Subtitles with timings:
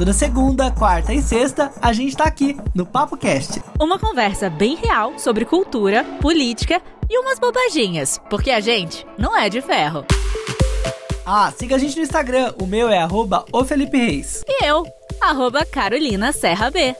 [0.00, 3.62] Toda segunda, quarta e sexta, a gente tá aqui no Papo Cast.
[3.78, 9.50] Uma conversa bem real sobre cultura, política e umas bobaginhas, porque a gente não é
[9.50, 10.06] de ferro.
[11.26, 14.42] Ah, siga a gente no Instagram, o meu é arroba o Felipe Reis.
[14.48, 14.86] E eu,
[15.20, 16.96] arroba Carolina Serra B.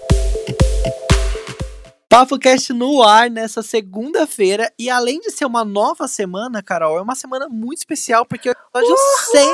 [2.06, 4.70] Papo Cast no ar nessa segunda-feira.
[4.78, 8.90] E além de ser uma nova semana, Carol, é uma semana muito especial, porque hoje
[8.90, 8.96] é o
[9.32, 9.46] 100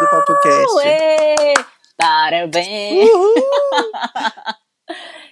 [0.00, 1.77] do Papo Cast.
[1.98, 3.10] Parabéns!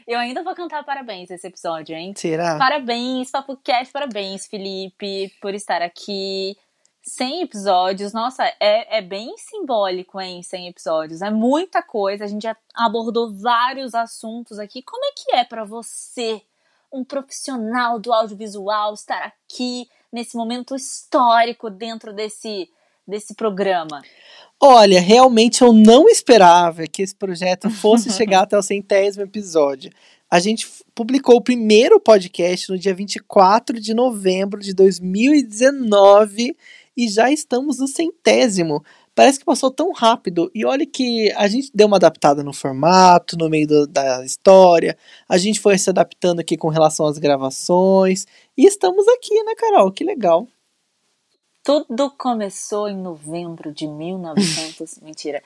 [0.06, 2.12] Eu ainda vou cantar parabéns esse episódio, hein?
[2.16, 2.58] Será?
[2.58, 6.56] Parabéns, Papo Cast, parabéns, Felipe, por estar aqui.
[7.02, 10.42] 100 episódios, nossa, é, é bem simbólico, hein?
[10.42, 11.22] 100 episódios.
[11.22, 14.82] É muita coisa, a gente já abordou vários assuntos aqui.
[14.82, 16.42] Como é que é para você,
[16.92, 22.68] um profissional do audiovisual, estar aqui nesse momento histórico dentro desse,
[23.06, 24.02] desse programa?
[24.60, 29.90] Olha, realmente eu não esperava que esse projeto fosse chegar até o centésimo episódio.
[30.30, 36.56] A gente publicou o primeiro podcast no dia 24 de novembro de 2019
[36.96, 38.82] e já estamos no centésimo.
[39.14, 40.50] Parece que passou tão rápido.
[40.54, 44.96] E olha que a gente deu uma adaptada no formato, no meio do, da história.
[45.28, 48.26] A gente foi se adaptando aqui com relação às gravações.
[48.56, 49.92] E estamos aqui, né, Carol?
[49.92, 50.46] Que legal.
[51.66, 54.98] Tudo começou em novembro de 1900.
[55.02, 55.42] Mentira.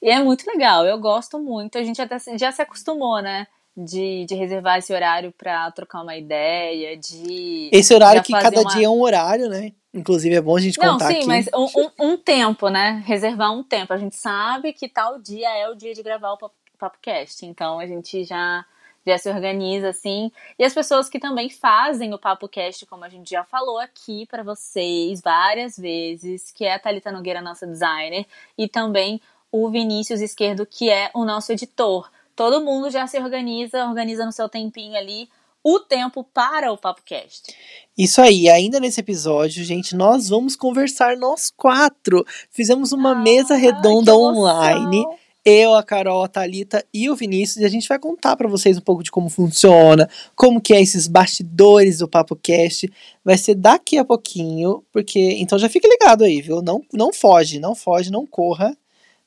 [0.00, 1.76] E é muito legal, eu gosto muito.
[1.76, 3.46] A gente até já se acostumou, né?
[3.76, 7.68] De, de reservar esse horário para trocar uma ideia, de.
[7.70, 8.70] Esse horário que cada uma...
[8.70, 9.74] dia é um horário, né?
[9.92, 11.26] Inclusive é bom a gente Não, contar sim, aqui.
[11.26, 13.02] mas um, um, um, tempo, né?
[13.04, 13.92] Reservar um tempo.
[13.92, 17.44] A gente sabe que tal dia é o dia de gravar o PapoCast.
[17.44, 18.64] Então a gente já
[19.08, 20.30] já se organiza assim.
[20.58, 24.26] E as pessoas que também fazem o Papo Cast, como a gente já falou aqui
[24.26, 29.20] para vocês várias vezes, que é a Thalita Nogueira, nossa designer, e também
[29.50, 32.10] o Vinícius Esquerdo, que é o nosso editor.
[32.36, 35.28] Todo mundo já se organiza, organiza no seu tempinho ali
[35.62, 37.54] o tempo para o Papo Cast.
[37.96, 42.24] Isso aí, ainda nesse episódio, gente, nós vamos conversar nós quatro.
[42.50, 45.04] Fizemos uma ah, mesa redonda online
[45.48, 48.76] eu, a Carol, a Thalita e o Vinícius, e a gente vai contar para vocês
[48.76, 52.90] um pouco de como funciona, como que é esses bastidores do Papo Cast.
[53.24, 56.60] Vai ser daqui a pouquinho, porque então já fique ligado aí, viu?
[56.60, 58.76] Não, não foge, não foge, não corra,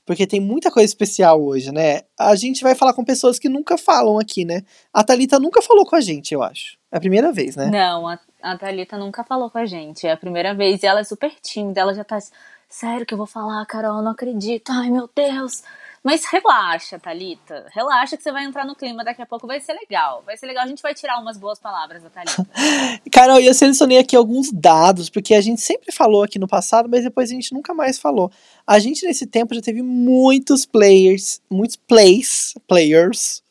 [0.05, 2.01] porque tem muita coisa especial hoje, né?
[2.19, 4.61] A gente vai falar com pessoas que nunca falam aqui, né?
[4.93, 6.77] A Thalita nunca falou com a gente, eu acho.
[6.91, 7.67] É a primeira vez, né?
[7.67, 10.05] Não, a, a Thalita nunca falou com a gente.
[10.05, 10.83] É a primeira vez.
[10.83, 12.19] E ela é super tímida, ela já tá.
[12.67, 14.71] Sério que eu vou falar, Carol, não acredito.
[14.71, 15.63] Ai, meu Deus.
[16.03, 17.67] Mas relaxa, Thalita.
[17.71, 19.03] Relaxa que você vai entrar no clima.
[19.03, 20.23] Daqui a pouco vai ser legal.
[20.25, 20.63] Vai ser legal.
[20.63, 22.47] A gente vai tirar umas boas palavras da Thalita.
[23.11, 27.03] Carol, eu selecionei aqui alguns dados, porque a gente sempre falou aqui no passado, mas
[27.03, 28.31] depois a gente nunca mais falou.
[28.65, 33.43] A gente, nesse tempo, já teve muitos players, muitos plays, players,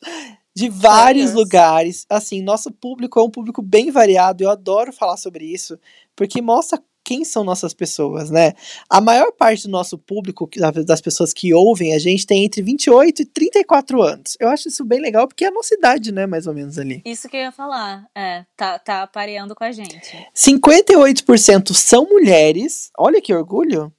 [0.53, 1.33] de vários players.
[1.33, 2.05] lugares.
[2.09, 4.43] Assim, nosso público é um público bem variado.
[4.43, 5.79] Eu adoro falar sobre isso,
[6.15, 8.53] porque mostra quem são nossas pessoas, né?
[8.89, 10.49] A maior parte do nosso público,
[10.85, 14.37] das pessoas que ouvem a gente, tem entre 28 e 34 anos.
[14.39, 16.25] Eu acho isso bem legal, porque é a nossa idade, né?
[16.25, 17.01] Mais ou menos ali.
[17.03, 18.07] Isso que eu ia falar.
[18.15, 20.25] É, tá, tá pareando com a gente.
[20.33, 22.89] 58% são mulheres.
[22.97, 23.93] Olha que orgulho.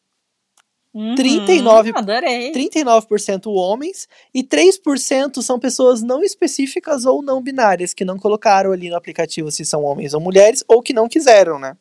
[0.94, 2.50] Uhum, 39, adorei.
[2.52, 8.88] 39% homens e 3% são pessoas não específicas ou não binárias, que não colocaram ali
[8.88, 11.76] no aplicativo se são homens ou mulheres, ou que não quiseram, né?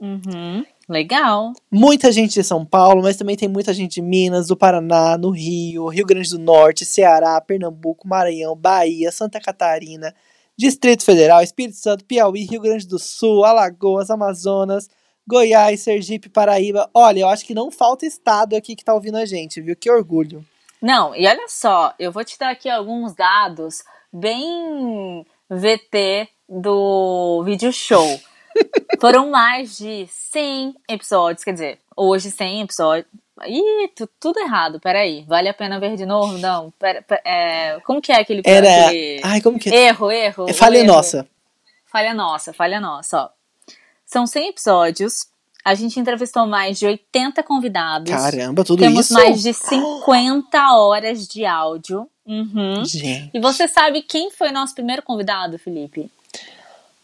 [0.00, 0.64] Uhum.
[0.88, 1.52] Legal.
[1.70, 5.30] Muita gente de São Paulo, mas também tem muita gente de Minas, do Paraná, no
[5.30, 10.14] Rio, Rio Grande do Norte, Ceará, Pernambuco, Maranhão, Bahia, Santa Catarina,
[10.56, 14.88] Distrito Federal, Espírito Santo, Piauí, Rio Grande do Sul, Alagoas, Amazonas,
[15.26, 16.90] Goiás, Sergipe, Paraíba.
[16.92, 19.74] Olha, eu acho que não falta estado aqui que tá ouvindo a gente, viu?
[19.74, 20.44] Que orgulho.
[20.82, 27.72] Não, e olha só, eu vou te dar aqui alguns dados bem VT do vídeo
[27.72, 28.20] show.
[29.00, 33.06] Foram mais de 100 episódios, quer dizer, hoje 100 episódios.
[33.46, 35.24] Ih, tudo errado, peraí.
[35.26, 36.38] Vale a pena ver de novo?
[36.38, 36.70] Não.
[36.78, 38.42] Pera, pera, é, como que é aquele...
[38.44, 38.86] Era...
[38.86, 39.20] Aquele...
[39.24, 39.88] Ai, como que é?
[39.88, 40.48] Erro, erro.
[40.48, 40.86] É falha erro.
[40.86, 41.28] nossa.
[41.86, 43.30] Falha nossa, falha nossa, ó.
[44.06, 45.26] São 100 episódios.
[45.64, 48.10] A gente entrevistou mais de 80 convidados.
[48.10, 49.14] Caramba, tudo Temos isso?
[49.14, 52.08] Temos mais de 50 horas de áudio.
[52.26, 52.84] Uhum.
[52.84, 53.30] Gente.
[53.32, 56.10] E você sabe quem foi nosso primeiro convidado, Felipe?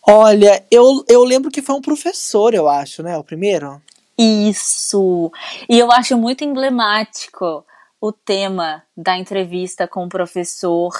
[0.07, 3.17] Olha, eu, eu lembro que foi um professor, eu acho, né?
[3.17, 3.81] O primeiro.
[4.19, 5.31] Isso!
[5.69, 7.65] E eu acho muito emblemático
[8.01, 10.93] o tema da entrevista com o professor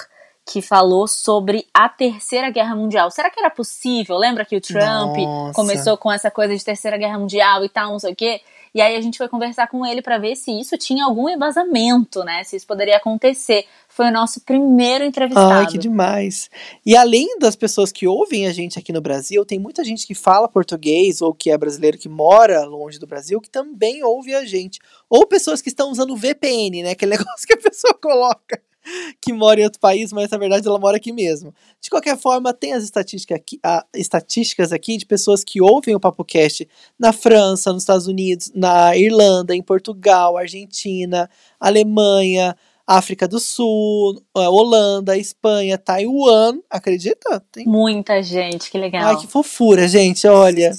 [0.45, 3.09] que falou sobre a Terceira Guerra Mundial.
[3.11, 4.17] Será que era possível?
[4.17, 5.53] Lembra que o Trump Nossa.
[5.53, 8.41] começou com essa coisa de Terceira Guerra Mundial e tal, não sei o quê?
[8.73, 12.23] E aí a gente foi conversar com ele para ver se isso tinha algum embasamento,
[12.23, 12.43] né?
[12.43, 13.65] Se isso poderia acontecer.
[13.89, 15.51] Foi o nosso primeiro entrevistado.
[15.51, 16.49] Ai, que demais.
[16.85, 20.15] E além das pessoas que ouvem a gente aqui no Brasil, tem muita gente que
[20.15, 24.45] fala português ou que é brasileiro que mora longe do Brasil que também ouve a
[24.45, 24.79] gente.
[25.09, 26.91] Ou pessoas que estão usando VPN, né?
[26.91, 28.61] Aquele negócio que a pessoa coloca
[29.21, 31.53] que mora em outro país, mas na verdade ela mora aqui mesmo.
[31.79, 35.99] De qualquer forma, tem as estatísticas aqui, a, estatísticas aqui de pessoas que ouvem o
[35.99, 36.67] PapoCast
[36.97, 41.29] na França, nos Estados Unidos, na Irlanda, em Portugal, Argentina,
[41.59, 42.55] Alemanha,
[42.85, 47.41] África do Sul, eh, Holanda, Espanha, Taiwan, acredita?
[47.51, 47.65] Tem...
[47.65, 49.03] Muita gente, que legal.
[49.05, 50.71] Ai, que fofura, gente, olha.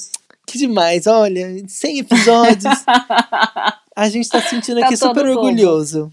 [0.47, 2.75] Que demais, olha, 100 episódios.
[3.97, 6.13] a gente tá sentindo tá aqui super orgulhoso.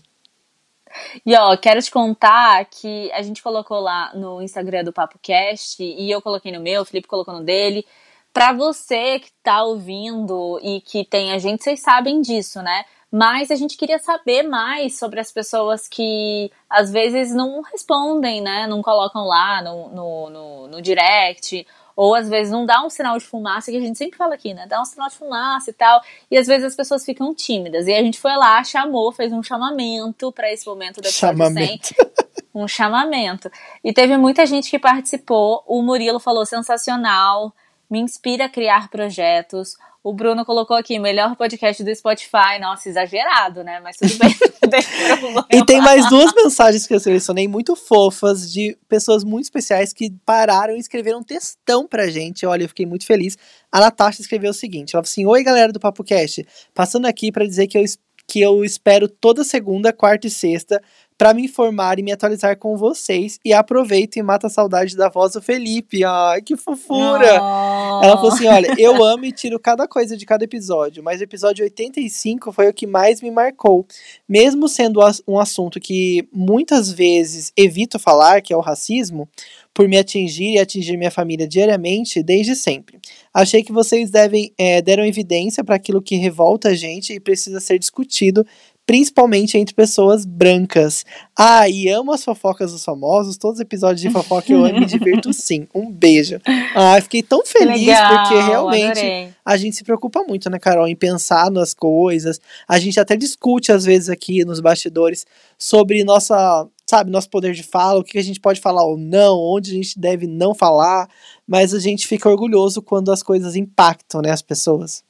[1.26, 6.10] E ó, quero te contar que a gente colocou lá no Instagram do PapoCast e
[6.10, 7.86] eu coloquei no meu, o Felipe colocou no dele.
[8.34, 12.86] Pra você que tá ouvindo e que tem a gente, vocês sabem disso, né?
[13.12, 18.68] Mas a gente queria saber mais sobre as pessoas que às vezes não respondem, né?
[18.68, 21.66] Não colocam lá no, no, no, no direct
[22.00, 24.54] ou às vezes não dá um sinal de fumaça, que a gente sempre fala aqui,
[24.54, 24.66] né?
[24.66, 26.02] Dá um sinal de fumaça e tal.
[26.32, 27.88] E às vezes as pessoas ficam tímidas.
[27.88, 31.88] E a gente foi lá, chamou, fez um chamamento para esse momento episódio chamamento.
[31.88, 31.98] 100.
[32.56, 33.52] Um chamamento.
[33.84, 35.62] E teve muita gente que participou.
[35.68, 37.54] O Murilo falou sensacional,
[37.90, 39.76] me inspira a criar projetos.
[40.02, 42.58] O Bruno colocou aqui, melhor podcast do Spotify.
[42.62, 43.82] Nossa, exagerado, né?
[43.82, 44.34] Mas tudo bem,
[45.52, 50.10] E tem mais duas mensagens que eu selecionei muito fofas de pessoas muito especiais que
[50.26, 52.46] pararam e escreveram um textão pra gente.
[52.46, 53.38] Olha, eu fiquei muito feliz.
[53.70, 57.30] A Natasha escreveu o seguinte: ela falou assim: Oi, galera do Papo Cast, passando aqui
[57.30, 57.84] para dizer que eu
[58.30, 60.80] que eu espero toda segunda, quarta e sexta
[61.20, 63.42] para me informar e me atualizar com vocês.
[63.44, 66.02] E aproveito e mata a saudade da voz do Felipe.
[66.06, 67.42] Ai, que fofura!
[67.44, 68.02] Oh.
[68.02, 71.24] Ela falou assim: olha, eu amo e tiro cada coisa de cada episódio, mas o
[71.26, 73.86] episódio 85 foi o que mais me marcou.
[74.30, 79.28] Mesmo sendo um assunto que muitas vezes evito falar, que é o racismo,
[79.74, 83.00] por me atingir e atingir minha família diariamente desde sempre.
[83.34, 87.60] Achei que vocês devem, é, deram evidência para aquilo que revolta a gente e precisa
[87.60, 88.46] ser discutido
[88.90, 91.06] principalmente entre pessoas brancas.
[91.38, 94.80] Ah, e amo as fofocas dos famosos, todos os episódios de fofoca eu amo e
[94.80, 95.68] me divirto sim.
[95.76, 96.42] Um beijo.
[96.74, 99.30] Ah, fiquei tão feliz Legal, porque realmente adorei.
[99.46, 102.42] a gente se preocupa muito, né, Carol, em pensar nas coisas.
[102.68, 105.24] A gente até discute às vezes aqui nos bastidores
[105.56, 109.38] sobre nossa, sabe, nosso poder de fala, o que a gente pode falar ou não,
[109.38, 111.08] onde a gente deve não falar,
[111.46, 115.04] mas a gente fica orgulhoso quando as coisas impactam, né, as pessoas.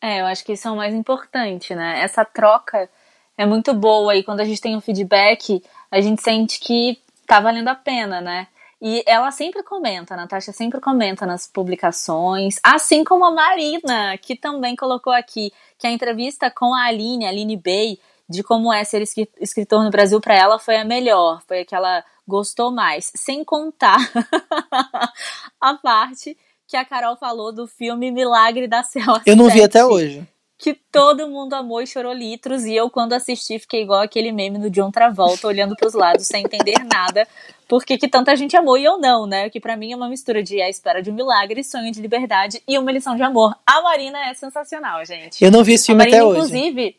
[0.00, 2.00] É, eu acho que isso é o mais importante, né?
[2.00, 2.88] Essa troca
[3.36, 7.40] é muito boa e quando a gente tem um feedback, a gente sente que tá
[7.40, 8.46] valendo a pena, né?
[8.80, 14.36] E ela sempre comenta, a Natasha sempre comenta nas publicações, assim como a Marina, que
[14.36, 17.98] também colocou aqui que a entrevista com a Aline, a Aline Bey,
[18.28, 19.02] de como é ser
[19.40, 23.42] escritor no Brasil para ela foi a melhor, foi a que ela gostou mais, sem
[23.42, 23.98] contar
[25.60, 26.36] a parte
[26.68, 29.14] que a Carol falou do filme Milagre da Céu.
[29.24, 30.28] Eu não 7, vi até hoje.
[30.58, 32.66] Que todo mundo amou e chorou litros.
[32.66, 36.44] E eu, quando assisti, fiquei igual aquele meme do John Travolta, olhando pros lados sem
[36.44, 37.26] entender nada.
[37.66, 39.48] Porque que tanta gente amou e eu não, né?
[39.48, 42.62] Que para mim é uma mistura de A Espera de um Milagre, Sonho de Liberdade
[42.68, 43.56] e Uma Lição de Amor.
[43.64, 45.42] A Marina é sensacional, gente.
[45.42, 46.38] Eu não vi esse filme Marina, até hoje.
[46.38, 46.96] Inclusive,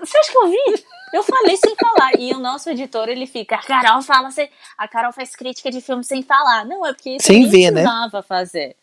[0.00, 0.84] você acha que eu vi?
[1.12, 2.12] Eu falei sem falar.
[2.18, 4.48] E o nosso editor, ele fica, a Carol fala sem.
[4.78, 6.64] A Carol faz crítica de filme sem falar.
[6.64, 7.84] Não, é porque isso sem ver, né?
[8.26, 8.74] fazer.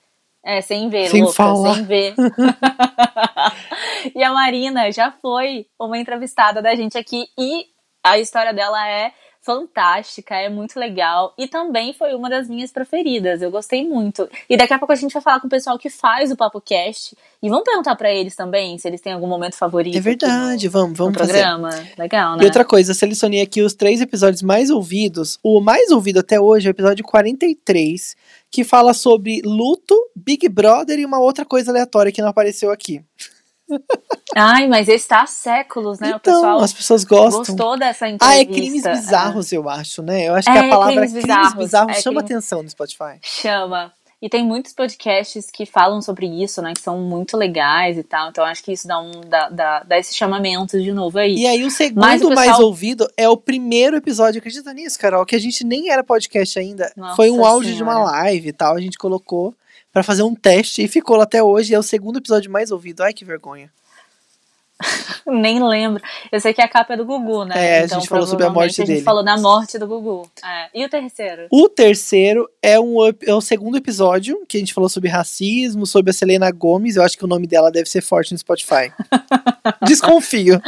[0.43, 1.75] É, sem ver, sem louca, falar.
[1.75, 2.15] sem ver.
[4.15, 7.65] e a Marina já foi uma entrevistada da gente aqui e
[8.03, 13.41] a história dela é fantástica, é muito legal e também foi uma das minhas preferidas.
[13.41, 14.29] Eu gostei muito.
[14.49, 16.59] E daqui a pouco a gente vai falar com o pessoal que faz o Papo
[16.59, 19.97] Cast e vamos perguntar para eles também se eles têm algum momento favorito.
[19.97, 21.71] É verdade, no, vamos, vamos no programa.
[21.71, 21.93] Fazer.
[21.97, 22.43] Legal, né?
[22.43, 25.39] E outra coisa, eu selecionei aqui os três episódios mais ouvidos.
[25.41, 28.15] O mais ouvido até hoje é o episódio 43,
[28.51, 33.01] que fala sobre luto, Big Brother e uma outra coisa aleatória que não apareceu aqui.
[34.35, 36.09] Ai, mas esse tá há séculos, né?
[36.09, 37.39] Então, o pessoal as pessoas gostam.
[37.39, 38.27] Gostou dessa entrevista.
[38.27, 39.57] Ah, é crimes bizarros, é.
[39.57, 40.27] eu acho, né?
[40.27, 42.35] Eu acho que é, a palavra crimes bizarros, crimes bizarros é, chama crime...
[42.35, 43.17] atenção no Spotify.
[43.21, 43.91] Chama.
[44.21, 46.73] E tem muitos podcasts que falam sobre isso, né?
[46.73, 48.29] Que são muito legais e tal.
[48.29, 51.35] Então acho que isso dá, um, dá, dá, dá esse chamamento de novo aí.
[51.35, 52.35] E aí o segundo o pessoal...
[52.35, 54.39] mais ouvido é o primeiro episódio.
[54.39, 55.25] Acredita nisso, Carol?
[55.25, 56.91] Que a gente nem era podcast ainda.
[56.97, 58.75] Nossa Foi um áudio de uma live e tal.
[58.75, 59.55] A gente colocou
[59.93, 61.73] para fazer um teste e ficou lá até hoje.
[61.73, 63.01] É o segundo episódio mais ouvido.
[63.03, 63.71] Ai, que vergonha.
[65.27, 66.01] Nem lembro.
[66.31, 67.55] Eu sei que a capa é do Gugu, né?
[67.55, 68.93] É, então, a gente falou sobre a morte dele.
[68.93, 70.29] A gente falou da morte do Gugu.
[70.43, 70.69] É.
[70.73, 71.47] E o terceiro?
[71.51, 76.11] O terceiro é, um, é o segundo episódio, que a gente falou sobre racismo, sobre
[76.11, 76.95] a Selena Gomes.
[76.95, 78.91] Eu acho que o nome dela deve ser forte no Spotify.
[79.85, 80.61] Desconfio.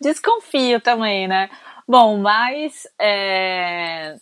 [0.00, 1.48] Desconfio também, né?
[1.88, 4.16] Bom, mas é,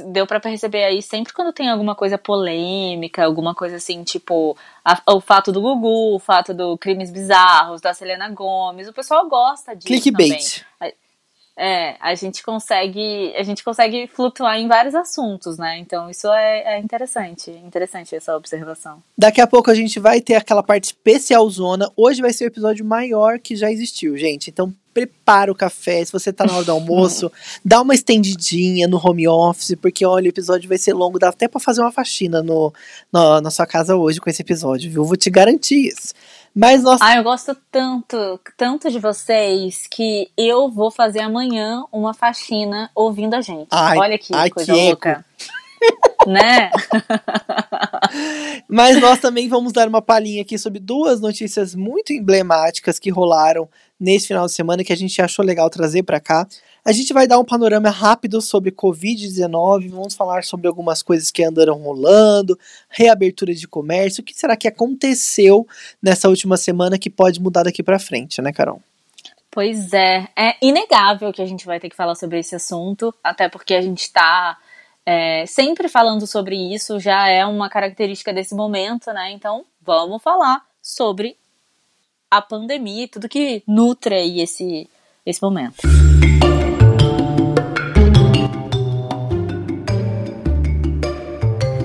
[0.00, 5.00] deu para perceber aí sempre quando tem alguma coisa polêmica, alguma coisa assim, tipo a,
[5.14, 9.74] o fato do Gugu, o fato do crimes bizarros, da Selena Gomes, o pessoal gosta
[9.74, 10.64] disso Clickbait.
[10.78, 10.94] também.
[11.56, 15.78] É, a gente consegue, a gente consegue flutuar em vários assuntos, né?
[15.78, 19.02] Então isso é, é interessante, interessante essa observação.
[19.16, 21.90] Daqui a pouco a gente vai ter aquela parte especial zona.
[21.94, 24.48] Hoje vai ser o episódio maior que já existiu, gente.
[24.48, 27.30] Então prepara o café, se você tá na hora do almoço,
[27.64, 31.48] dá uma estendidinha no home office, porque olha, o episódio vai ser longo, dá até
[31.48, 32.72] para fazer uma faxina no,
[33.12, 35.04] no, na sua casa hoje com esse episódio, viu?
[35.04, 36.14] Vou te garantir isso.
[36.54, 37.00] Mas nós.
[37.00, 43.34] Ah, eu gosto tanto, tanto de vocês que eu vou fazer amanhã uma faxina ouvindo
[43.34, 43.68] a gente.
[43.70, 45.24] Ai, Olha que ai, coisa que louca.
[46.26, 46.70] né?
[48.68, 53.68] Mas nós também vamos dar uma palhinha aqui sobre duas notícias muito emblemáticas que rolaram
[53.98, 56.46] nesse final de semana que a gente achou legal trazer para cá.
[56.84, 61.44] A gente vai dar um panorama rápido sobre Covid-19, vamos falar sobre algumas coisas que
[61.44, 62.58] andaram rolando,
[62.88, 65.64] reabertura de comércio, o que será que aconteceu
[66.02, 68.82] nessa última semana que pode mudar daqui para frente, né, Carol?
[69.48, 73.48] Pois é, é inegável que a gente vai ter que falar sobre esse assunto, até
[73.48, 74.58] porque a gente está
[75.06, 79.30] é, sempre falando sobre isso, já é uma característica desse momento, né?
[79.30, 81.36] Então vamos falar sobre
[82.28, 84.90] a pandemia e tudo que nutre aí esse,
[85.24, 85.76] esse momento.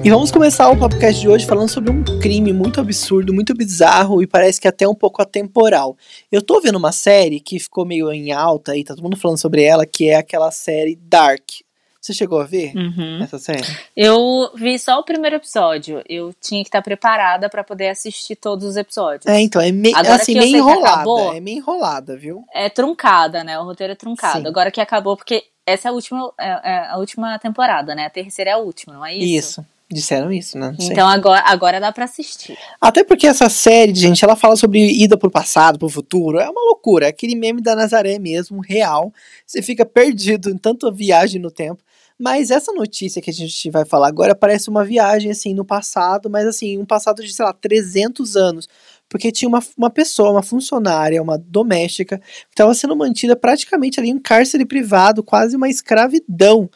[0.07, 4.23] E vamos começar o podcast de hoje falando sobre um crime muito absurdo, muito bizarro
[4.23, 5.97] e parece que até um pouco atemporal.
[6.31, 9.37] Eu tô vendo uma série que ficou meio em alta aí, tá todo mundo falando
[9.37, 11.43] sobre ela, que é aquela série Dark.
[11.99, 13.21] Você chegou a ver uhum.
[13.21, 13.67] essa série?
[13.97, 16.01] Eu vi só o primeiro episódio.
[16.07, 19.25] Eu tinha que estar preparada para poder assistir todos os episódios.
[19.25, 20.89] É, então, é meio assim, meio enrolada.
[20.89, 22.45] Acabou, é meio enrolada, viu?
[22.53, 23.59] É truncada, né?
[23.59, 24.39] O roteiro é truncado.
[24.39, 24.47] Sim.
[24.47, 28.05] Agora que acabou, porque essa é a última, é, é a última temporada, né?
[28.05, 29.59] A terceira é a última, não é isso?
[29.59, 29.76] Isso.
[29.89, 30.75] Disseram isso, né?
[30.81, 32.57] Então agora, agora dá para assistir.
[32.79, 36.39] Até porque essa série, gente, ela fala sobre ida pro passado, pro futuro.
[36.39, 37.05] É uma loucura.
[37.05, 39.13] É aquele meme da Nazaré mesmo, real.
[39.45, 41.81] Você fica perdido em tanta viagem no tempo.
[42.19, 46.29] Mas essa notícia que a gente vai falar agora parece uma viagem, assim, no passado,
[46.29, 48.67] mas assim, um passado de, sei lá, 300 anos.
[49.07, 54.09] Porque tinha uma, uma pessoa, uma funcionária, uma doméstica, que estava sendo mantida praticamente ali
[54.09, 56.69] em cárcere privado, quase uma escravidão.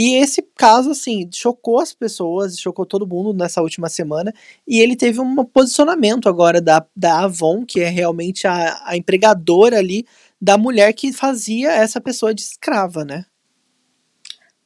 [0.00, 4.32] E esse caso, assim, chocou as pessoas, chocou todo mundo nessa última semana.
[4.64, 9.76] E ele teve um posicionamento agora da, da Avon, que é realmente a, a empregadora
[9.76, 10.06] ali
[10.40, 13.26] da mulher que fazia essa pessoa de escrava, né?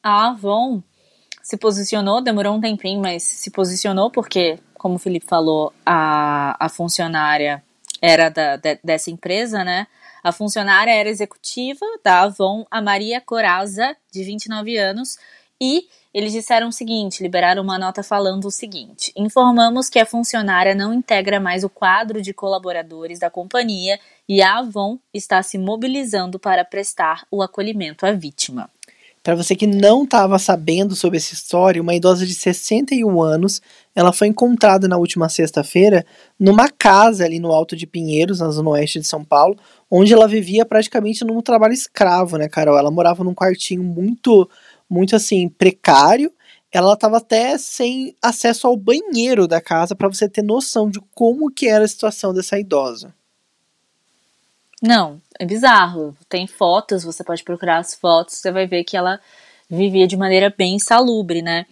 [0.03, 0.83] A Avon
[1.41, 6.69] se posicionou, demorou um tempinho, mas se posicionou porque, como o Felipe falou, a, a
[6.69, 7.63] funcionária
[7.99, 9.87] era da, de, dessa empresa, né?
[10.23, 15.17] A funcionária era executiva da Avon, a Maria Coraza, de 29 anos,
[15.61, 20.73] e eles disseram o seguinte, liberaram uma nota falando o seguinte: informamos que a funcionária
[20.73, 23.99] não integra mais o quadro de colaboradores da companhia
[24.29, 28.69] e a Avon está se mobilizando para prestar o acolhimento à vítima.
[29.23, 33.61] Para você que não estava sabendo sobre essa história, uma idosa de 61 anos,
[33.95, 36.05] ela foi encontrada na última sexta-feira
[36.37, 39.57] numa casa ali no Alto de Pinheiros, na zona oeste de São Paulo,
[39.89, 42.77] onde ela vivia praticamente num trabalho escravo, né, Carol?
[42.77, 44.49] Ela morava num quartinho muito,
[44.89, 46.29] muito assim, precário.
[46.69, 51.49] Ela estava até sem acesso ao banheiro da casa, para você ter noção de como
[51.49, 53.13] que era a situação dessa idosa.
[54.81, 56.15] Não, é bizarro.
[56.27, 59.19] Tem fotos, você pode procurar as fotos, você vai ver que ela
[59.69, 61.65] vivia de maneira bem insalubre, né?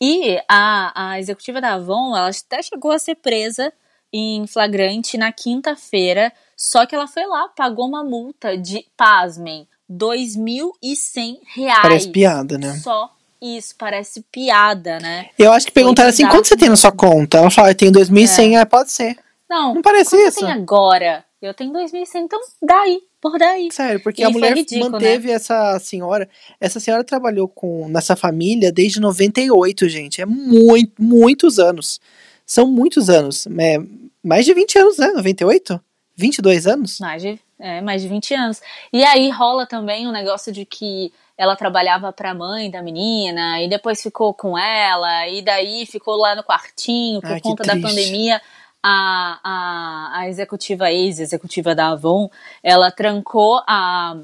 [0.00, 3.72] E a, a executiva da Avon, ela até chegou a ser presa
[4.12, 11.38] em flagrante na quinta-feira, só que ela foi lá, pagou uma multa de, pasmem, 2.100
[11.54, 11.82] reais.
[11.82, 12.72] Parece piada, né?
[12.74, 15.30] Só isso, parece piada, né?
[15.38, 17.38] Eu acho que perguntaram assim, quanto você tem na sua conta?
[17.38, 18.60] Ela falou, eu tenho 2.100, é.
[18.60, 19.16] é, pode ser.
[19.48, 20.40] Não, não parece isso.
[20.40, 21.23] tem agora?
[21.46, 23.68] Eu tenho 2.100, então daí, por daí.
[23.70, 25.34] Sério, porque e a mulher ridículo, manteve né?
[25.34, 26.28] essa senhora.
[26.60, 30.20] Essa senhora trabalhou com nessa família desde 98, gente.
[30.20, 32.00] É muito, muitos anos.
[32.46, 33.46] São muitos anos.
[33.58, 33.78] É,
[34.22, 35.08] mais de 20 anos, né?
[35.08, 35.80] 98?
[36.16, 37.00] 22 anos?
[37.00, 38.60] Mais de, é, mais de 20 anos.
[38.92, 42.80] E aí rola também o um negócio de que ela trabalhava para a mãe da
[42.80, 47.64] menina e depois ficou com ela e daí ficou lá no quartinho por Ai, conta
[47.64, 48.40] da pandemia.
[48.86, 52.28] A, a, a executiva, ex-executiva da Avon,
[52.62, 54.14] ela trancou a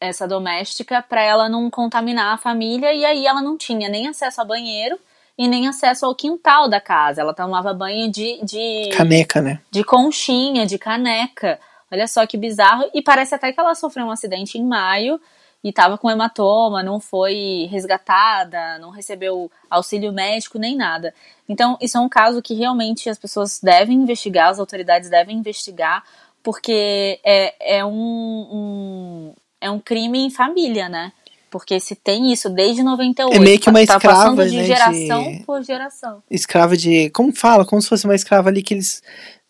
[0.00, 4.40] essa doméstica para ela não contaminar a família e aí ela não tinha nem acesso
[4.40, 4.96] a banheiro
[5.36, 7.22] e nem acesso ao quintal da casa.
[7.22, 9.60] Ela tomava banho de, de caneca, né?
[9.68, 11.58] De conchinha, de caneca.
[11.90, 12.88] Olha só que bizarro.
[12.94, 15.20] E parece até que ela sofreu um acidente em maio
[15.62, 21.12] e estava com hematoma, não foi resgatada, não recebeu auxílio médico nem nada.
[21.48, 26.04] Então, isso é um caso que realmente as pessoas devem investigar, as autoridades devem investigar,
[26.42, 31.12] porque é, é um, um é um crime em família, né?
[31.50, 33.34] Porque se tem isso desde 98.
[33.34, 36.22] É meio que uma escrava, tá passando de né, geração de- por geração.
[36.30, 37.08] Escrava de.
[37.10, 37.64] Como fala?
[37.64, 39.02] Como se fosse uma escrava ali que eles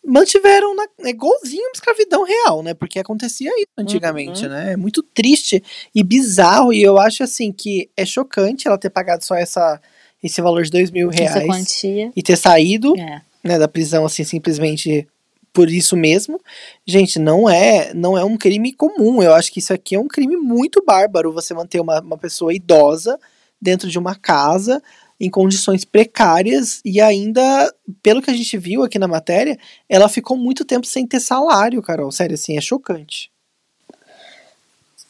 [0.08, 2.74] mantiveram na, é igualzinho uma escravidão real, né?
[2.74, 4.50] Porque acontecia isso antigamente, Uhum.
[4.50, 4.72] né?
[4.72, 5.62] É muito triste
[5.94, 6.72] e bizarro.
[6.72, 9.80] E eu acho assim que é chocante ela ter pagado só essa,
[10.22, 12.10] esse valor de dois mil Essa reais quantia.
[12.16, 13.20] e ter saído É.
[13.44, 15.06] né, da prisão assim simplesmente
[15.52, 16.40] por isso mesmo.
[16.86, 19.22] Gente, não é não é um crime comum.
[19.22, 21.32] Eu acho que isso aqui é um crime muito bárbaro.
[21.32, 23.18] Você manter uma, uma pessoa idosa
[23.60, 24.80] dentro de uma casa
[25.20, 29.58] em condições precárias e ainda, pelo que a gente viu aqui na matéria,
[29.88, 32.12] ela ficou muito tempo sem ter salário, Carol.
[32.12, 33.30] Sério, assim, é chocante.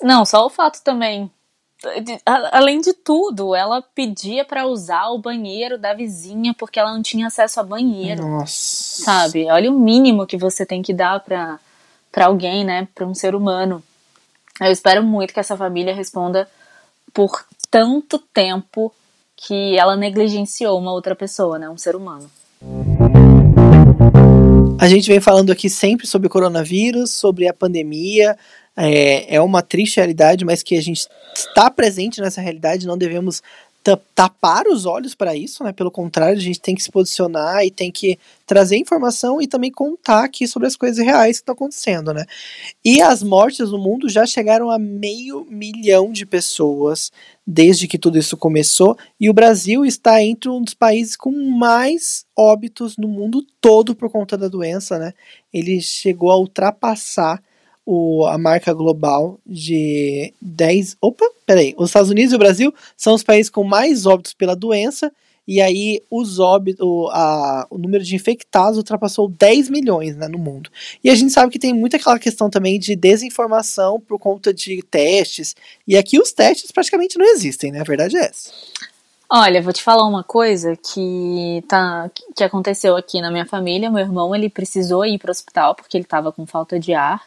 [0.02, 1.30] Não, só o fato também.
[2.52, 7.26] além de tudo, ela pedia pra usar o banheiro da vizinha porque ela não tinha
[7.26, 8.26] acesso a banheiro.
[8.26, 9.02] Nossa.
[9.02, 9.46] sabe?
[9.50, 11.60] Olha o mínimo que você tem que dar pra,
[12.10, 12.88] pra alguém, né?
[12.94, 13.82] Pra um ser humano.
[14.60, 16.48] Eu espero muito que essa família responda
[17.12, 18.92] por tanto tempo
[19.40, 21.70] que ela negligenciou uma outra pessoa, né?
[21.70, 22.28] Um ser humano.
[24.80, 28.36] A gente vem falando aqui sempre sobre coronavírus, sobre a pandemia.
[28.76, 33.42] É, é uma triste realidade, mas que a gente está presente nessa realidade, não devemos
[33.96, 35.72] tapar os olhos para isso, né?
[35.72, 39.70] Pelo contrário, a gente tem que se posicionar e tem que trazer informação e também
[39.70, 42.24] contar aqui sobre as coisas reais que estão acontecendo, né?
[42.84, 47.10] E as mortes no mundo já chegaram a meio milhão de pessoas
[47.46, 52.26] desde que tudo isso começou, e o Brasil está entre um dos países com mais
[52.36, 55.14] óbitos no mundo todo por conta da doença, né?
[55.52, 57.42] Ele chegou a ultrapassar
[57.90, 60.98] o, a marca global de 10.
[61.00, 61.74] Opa, peraí.
[61.78, 65.10] Os Estados Unidos e o Brasil são os países com mais óbitos pela doença.
[65.46, 70.38] E aí os óbitos, o, a, o número de infectados ultrapassou 10 milhões né, no
[70.38, 70.70] mundo.
[71.02, 74.82] E a gente sabe que tem muita aquela questão também de desinformação por conta de
[74.82, 75.56] testes.
[75.86, 77.80] E aqui os testes praticamente não existem, né?
[77.80, 78.52] A verdade é essa.
[79.30, 83.90] Olha, vou te falar uma coisa que tá que aconteceu aqui na minha família.
[83.90, 87.22] Meu irmão, ele precisou ir para o hospital porque ele tava com falta de ar.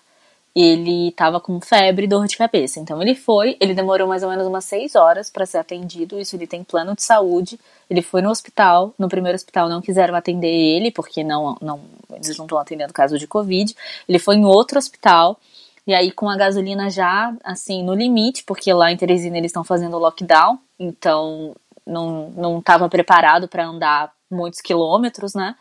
[0.54, 2.80] Ele tava com febre e dor de cabeça.
[2.80, 6.20] Então ele foi, ele demorou mais ou menos umas seis horas para ser atendido.
[6.20, 7.60] Isso ele tem plano de saúde.
[7.90, 8.94] Ele foi no hospital.
[9.00, 11.80] No primeiro hospital não quiseram atender ele porque não, não
[12.14, 13.74] eles não estão atendendo caso de covid.
[14.08, 15.40] Ele foi em outro hospital.
[15.86, 19.64] E aí, com a gasolina já, assim, no limite, porque lá em Teresina eles estão
[19.64, 25.56] fazendo lockdown, então não, não estava preparado para andar muitos quilômetros, né?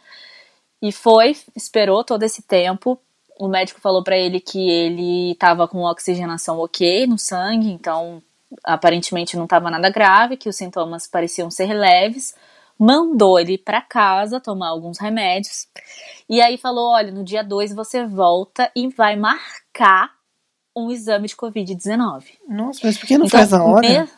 [0.82, 2.98] E foi, esperou todo esse tempo.
[3.40, 8.22] O médico falou para ele que ele estava com oxigenação ok no sangue, então
[8.62, 12.34] aparentemente não estava nada grave, que os sintomas pareciam ser leves.
[12.78, 15.66] Mandou ele para casa tomar alguns remédios.
[16.28, 20.12] E aí falou: olha, no dia 2 você volta e vai marcar
[20.76, 22.24] um exame de Covid-19.
[22.46, 23.88] Nossa, mas por que não Então, faz na hora?
[23.88, 24.08] me-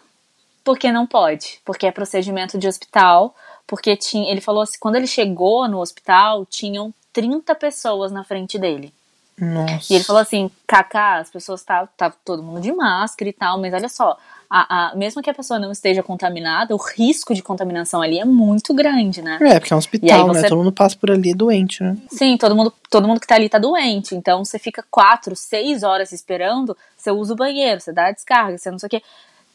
[0.65, 3.37] Porque não pode, porque é procedimento de hospital,
[3.69, 8.59] porque tinha, ele falou assim, quando ele chegou no hospital, tinham 30 pessoas na frente
[8.59, 8.93] dele.
[9.39, 9.93] Nossa.
[9.93, 13.59] E ele falou assim, Kaká, as pessoas tá, tá todo mundo de máscara e tal,
[13.61, 14.17] mas olha só,
[14.49, 18.25] a, a- mesmo que a pessoa não esteja contaminada, o risco de contaminação ali é
[18.25, 19.39] muito grande, né?
[19.41, 20.41] É, porque é um hospital, né?
[20.41, 21.97] você- Todo mundo passa por ali doente, né?
[22.11, 24.15] Sim, todo mundo, todo mundo que tá ali tá doente.
[24.15, 28.59] Então você fica quatro, seis horas esperando, você usa o banheiro, você dá a descarga,
[28.59, 29.03] você não sei o quê.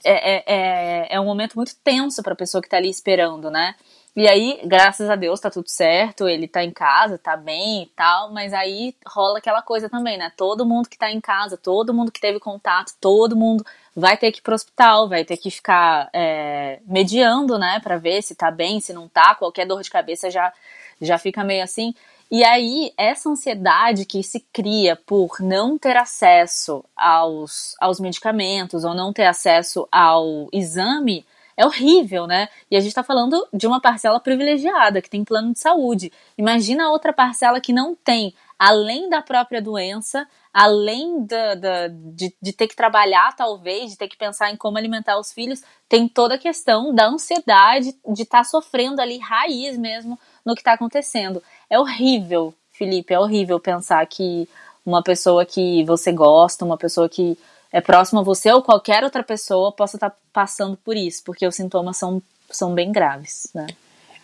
[0.04, 3.76] É, é, é, é um momento muito tenso pra pessoa que tá ali esperando, né?
[4.18, 7.86] E aí, graças a Deus, tá tudo certo, ele tá em casa, tá bem e
[7.96, 10.32] tal, mas aí rola aquela coisa também, né?
[10.36, 13.64] Todo mundo que tá em casa, todo mundo que teve contato, todo mundo
[13.96, 18.24] vai ter que ir pro hospital, vai ter que ficar é, mediando, né, pra ver
[18.24, 20.52] se tá bem, se não tá, qualquer dor de cabeça já,
[21.00, 21.94] já fica meio assim.
[22.32, 28.96] E aí, essa ansiedade que se cria por não ter acesso aos, aos medicamentos ou
[28.96, 31.24] não ter acesso ao exame
[31.58, 32.48] é horrível, né?
[32.72, 36.12] E a gente tá falando de uma parcela privilegiada, que tem plano de saúde.
[36.38, 42.54] Imagina outra parcela que não tem, além da própria doença, além da, da- de, de
[42.54, 46.36] ter que trabalhar, talvez, de ter que pensar em como alimentar os filhos, tem toda
[46.36, 51.42] a questão da ansiedade de estar sofrendo ali raiz mesmo no que está acontecendo.
[51.70, 54.48] É horrível Felipe, é horrível pensar que
[54.86, 57.38] uma pessoa que você gosta, uma pessoa que
[57.72, 61.46] é próxima a você ou qualquer outra pessoa possa estar tá passando por isso, porque
[61.46, 63.68] os sintomas são, são bem graves, né?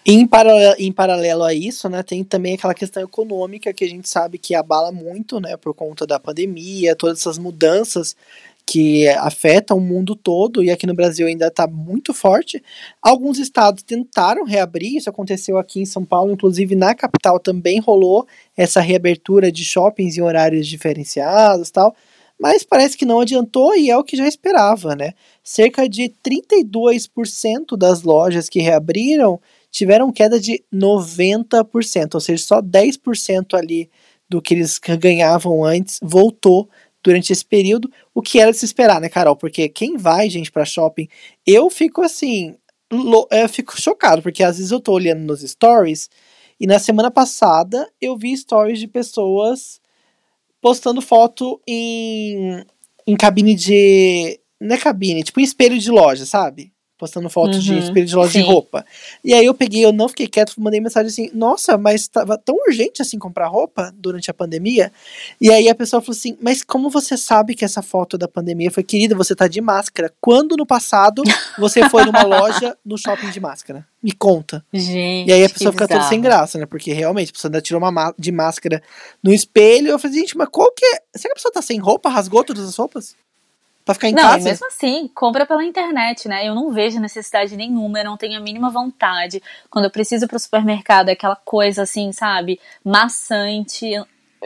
[0.05, 4.09] Em paralelo, em paralelo a isso, né, tem também aquela questão econômica que a gente
[4.09, 8.13] sabe que abala muito, né, por conta da pandemia, todas essas mudanças
[8.65, 12.61] que afetam o mundo todo e aqui no Brasil ainda está muito forte.
[13.01, 18.27] Alguns estados tentaram reabrir, isso aconteceu aqui em São Paulo, inclusive na capital também rolou
[18.57, 21.95] essa reabertura de shoppings em horários diferenciados, tal
[22.43, 25.13] mas parece que não adiantou e é o que já esperava, né?
[25.41, 29.39] Cerca de 32% das lojas que reabriram
[29.71, 33.89] tiveram queda de 90%, ou seja, só 10% ali
[34.27, 36.67] do que eles ganhavam antes voltou
[37.01, 39.37] durante esse período, o que era de se esperar, né, Carol?
[39.37, 41.07] Porque quem vai, gente, para shopping,
[41.47, 42.57] eu fico assim,
[43.31, 46.09] eu fico chocado, porque às vezes eu tô olhando nos stories
[46.59, 49.79] e na semana passada eu vi stories de pessoas
[50.63, 52.65] postando foto em,
[53.05, 54.39] em cabine de.
[54.61, 56.71] Não é cabine, tipo em espelho de loja, sabe?
[56.97, 58.41] Postando fotos uhum, de espelho de loja sim.
[58.41, 58.85] de roupa.
[59.23, 62.55] E aí eu peguei, eu não fiquei quieto, mandei mensagem assim, nossa, mas tava tão
[62.67, 64.91] urgente assim comprar roupa durante a pandemia.
[65.39, 68.71] E aí a pessoa falou assim, mas como você sabe que essa foto da pandemia
[68.71, 70.13] foi, querida, você tá de máscara.
[70.21, 71.23] Quando no passado
[71.57, 73.85] você foi numa loja no shopping de máscara?
[74.01, 74.63] Me conta.
[74.73, 76.65] Gente, e aí a pessoa fica toda sem graça, né?
[76.65, 78.83] Porque realmente a pessoa ainda tirou uma de máscara
[79.23, 79.89] no espelho.
[79.89, 81.01] Eu falei, gente, mas qual que é.
[81.15, 82.09] Será que a pessoa tá sem roupa?
[82.09, 83.15] Rasgou todas as roupas?
[83.85, 84.43] Pra ficar em não, casa?
[84.45, 86.47] mesmo assim, compra pela internet, né?
[86.47, 89.43] Eu não vejo necessidade nenhuma, eu não tenho a mínima vontade.
[89.69, 92.59] Quando eu preciso ir pro supermercado, é aquela coisa assim, sabe?
[92.83, 93.91] Maçante.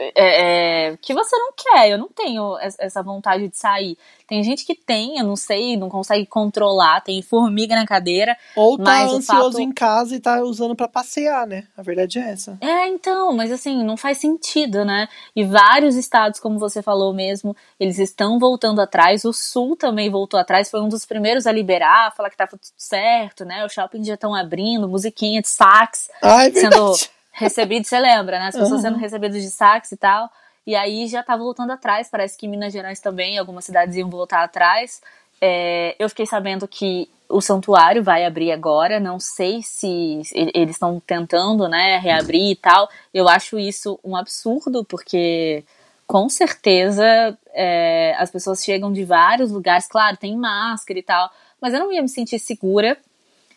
[0.00, 1.90] É, é, que você não quer.
[1.90, 3.98] Eu não tenho essa vontade de sair.
[4.28, 8.36] Tem gente que tem, eu não sei, não consegue controlar, tem formiga na cadeira.
[8.54, 9.60] Ou tá ansioso fato...
[9.60, 11.66] em casa e tá usando para passear, né?
[11.76, 12.58] A verdade é essa.
[12.60, 15.08] É, então, mas assim, não faz sentido, né?
[15.34, 19.24] E vários estados, como você falou mesmo, eles estão voltando atrás.
[19.24, 22.60] O Sul também voltou atrás, foi um dos primeiros a liberar, falar que tava tudo
[22.76, 23.64] certo, né?
[23.64, 26.92] Os shoppings já estão abrindo, musiquinha de sax Ai, sendo
[27.38, 28.48] recebido, você lembra, né?
[28.48, 28.90] As pessoas uhum.
[28.90, 30.30] sendo recebidas de sax e tal.
[30.66, 34.42] E aí já tá voltando atrás, parece que Minas Gerais também, algumas cidades iam voltar
[34.42, 35.00] atrás.
[35.40, 41.00] É, eu fiquei sabendo que o santuário vai abrir agora, não sei se eles estão
[41.00, 42.88] tentando, né, reabrir e tal.
[43.14, 45.64] Eu acho isso um absurdo, porque
[46.06, 47.04] com certeza
[47.52, 51.92] é, as pessoas chegam de vários lugares, claro, tem máscara e tal, mas eu não
[51.92, 52.96] ia me sentir segura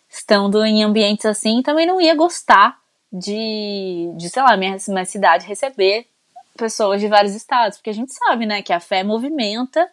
[0.10, 2.81] estando em ambientes assim, também não ia gostar
[3.12, 6.08] de, de sei lá, minha, minha cidade receber
[6.58, 9.90] pessoas de vários estados, porque a gente sabe, né, que a fé movimenta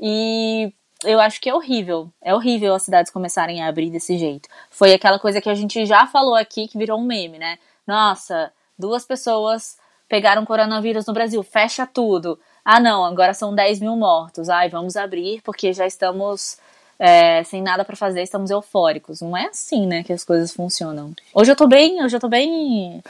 [0.00, 0.72] e
[1.04, 2.10] eu acho que é horrível.
[2.22, 4.48] É horrível as cidades começarem a abrir desse jeito.
[4.70, 7.58] Foi aquela coisa que a gente já falou aqui que virou um meme, né?
[7.86, 9.76] Nossa, duas pessoas
[10.08, 12.38] pegaram coronavírus no Brasil, fecha tudo.
[12.64, 14.48] Ah, não, agora são 10 mil mortos.
[14.48, 16.58] Ai, vamos abrir porque já estamos
[16.98, 19.20] é, sem nada para fazer, estamos eufóricos.
[19.20, 21.12] Não é assim, né, que as coisas funcionam.
[21.34, 23.02] Hoje eu tô bem, hoje eu tô bem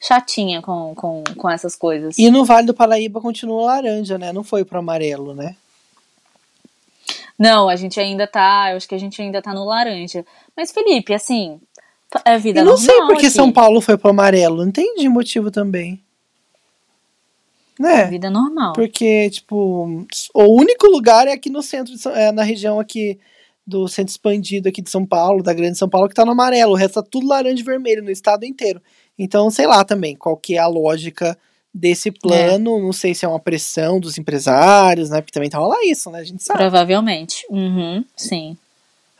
[0.00, 2.18] chatinha com, com, com essas coisas.
[2.18, 4.32] E no Vale do Paraíba continua laranja, né?
[4.32, 5.54] Não foi pro amarelo, né?
[7.38, 8.70] Não, a gente ainda tá.
[8.70, 10.26] Eu acho que a gente ainda tá no laranja.
[10.56, 11.60] Mas, Felipe, assim.
[12.24, 13.30] É vida Eu não sei porque aqui.
[13.30, 14.58] São Paulo foi pro amarelo.
[14.58, 16.02] Não entendi motivo também.
[17.80, 18.04] Né?
[18.08, 18.74] Vida normal.
[18.74, 23.18] Porque, tipo, o único lugar é aqui no centro, de São, é na região aqui
[23.66, 26.72] do centro expandido aqui de São Paulo, da Grande São Paulo, que tá no amarelo.
[26.72, 28.82] O resto tá tudo laranja e vermelho no estado inteiro.
[29.18, 31.38] Então, sei lá também qual que é a lógica
[31.72, 32.76] desse plano.
[32.78, 32.82] É.
[32.82, 35.22] Não sei se é uma pressão dos empresários, né?
[35.22, 36.18] Porque também tá lá isso, né?
[36.18, 36.58] A gente sabe.
[36.58, 37.46] Provavelmente.
[37.48, 38.58] Uhum, sim.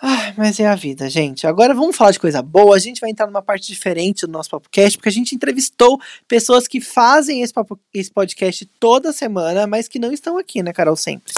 [0.02, 1.46] Ah, mas é a vida, gente.
[1.46, 2.74] Agora vamos falar de coisa boa.
[2.74, 6.66] A gente vai entrar numa parte diferente do nosso podcast, porque a gente entrevistou pessoas
[6.66, 7.52] que fazem esse,
[7.92, 10.96] esse podcast toda semana, mas que não estão aqui, né, Carol?
[10.96, 11.34] Sempre.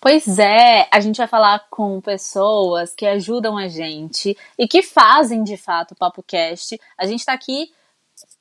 [0.00, 5.42] Pois é, a gente vai falar com pessoas que ajudam a gente e que fazem
[5.42, 6.80] de fato o Papo Cast.
[6.96, 7.70] A gente tá aqui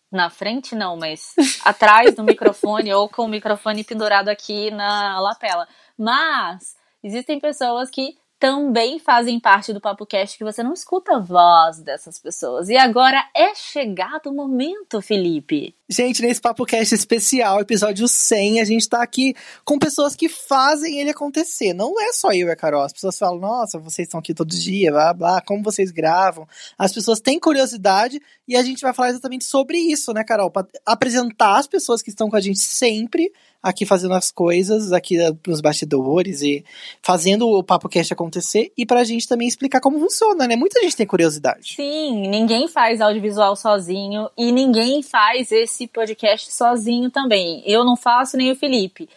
[0.09, 1.33] na frente, não, mas
[1.65, 5.67] atrás do microfone ou com o microfone pendurado aqui na lapela.
[5.97, 11.19] Mas existem pessoas que também fazem parte do Papo Cast que você não escuta a
[11.19, 12.69] voz dessas pessoas.
[12.69, 15.75] E agora é chegado o momento, Felipe.
[15.87, 20.99] Gente, nesse Papo Cast especial, episódio 100, a gente tá aqui com pessoas que fazem
[20.99, 21.73] ele acontecer.
[21.73, 22.81] Não é só eu e a Carol.
[22.81, 26.47] As pessoas falam, nossa, vocês estão aqui todo dia, blá, blá, como vocês gravam.
[26.75, 30.49] As pessoas têm curiosidade e a gente vai falar exatamente sobre isso, né, Carol?
[30.49, 33.31] Pra apresentar as pessoas que estão com a gente sempre
[33.65, 35.17] aqui fazendo as coisas, aqui
[35.47, 36.63] nos bastidores e
[37.01, 40.55] fazendo o Papo Cast acontecer e pra gente também explicar como funciona, né?
[40.55, 41.73] Muita gente tem curiosidade.
[41.75, 47.61] Sim, ninguém faz audiovisual sozinho e ninguém faz esse podcast sozinho também.
[47.65, 49.07] Eu não faço nem o Felipe.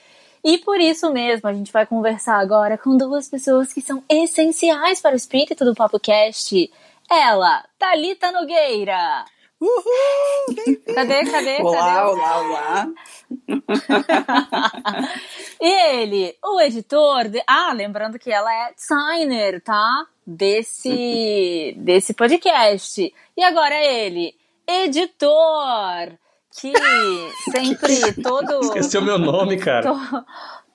[0.44, 5.00] E por isso mesmo, a gente vai conversar agora com duas pessoas que são essenciais
[5.00, 6.70] para o espírito do Papo Cast.
[7.10, 9.24] Ela, Thalita Nogueira.
[9.60, 10.54] Uhul!
[10.94, 12.10] Cadê, cadê, Olá, cadê?
[12.10, 12.88] olá, olá.
[15.60, 17.28] E ele, o editor.
[17.28, 17.42] De...
[17.46, 20.06] Ah, lembrando que ela é designer, tá?
[20.24, 23.12] Desse, desse podcast.
[23.36, 24.34] E agora ele,
[24.66, 26.12] editor.
[26.62, 28.60] Que sempre, todo.
[28.60, 29.82] Esqueceu meu nome, cara.
[29.90, 30.24] to-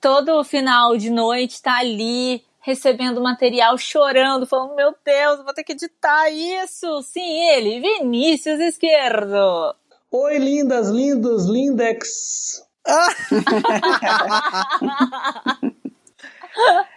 [0.00, 5.72] todo final de noite tá ali recebendo material, chorando, falando: Meu Deus, vou ter que
[5.72, 7.02] editar isso.
[7.02, 9.74] Sim, ele, Vinícius Esquerdo.
[10.10, 12.62] Oi, lindas, lindos, lindex.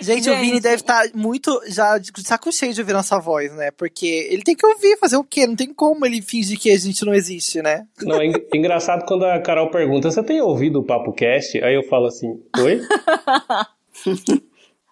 [0.00, 0.62] Gente, o Vini Gente.
[0.62, 3.70] deve estar muito já de saco cheio de ouvir nossa voz, né?
[3.70, 5.46] Porque ele tem que ouvir, fazer o quê?
[5.46, 7.86] Não tem como ele fingir que a gente não existe, né?
[8.02, 11.62] Não, é en- engraçado quando a Carol pergunta: Você tem ouvido o Papo Cast?
[11.62, 12.80] Aí eu falo assim: Oi?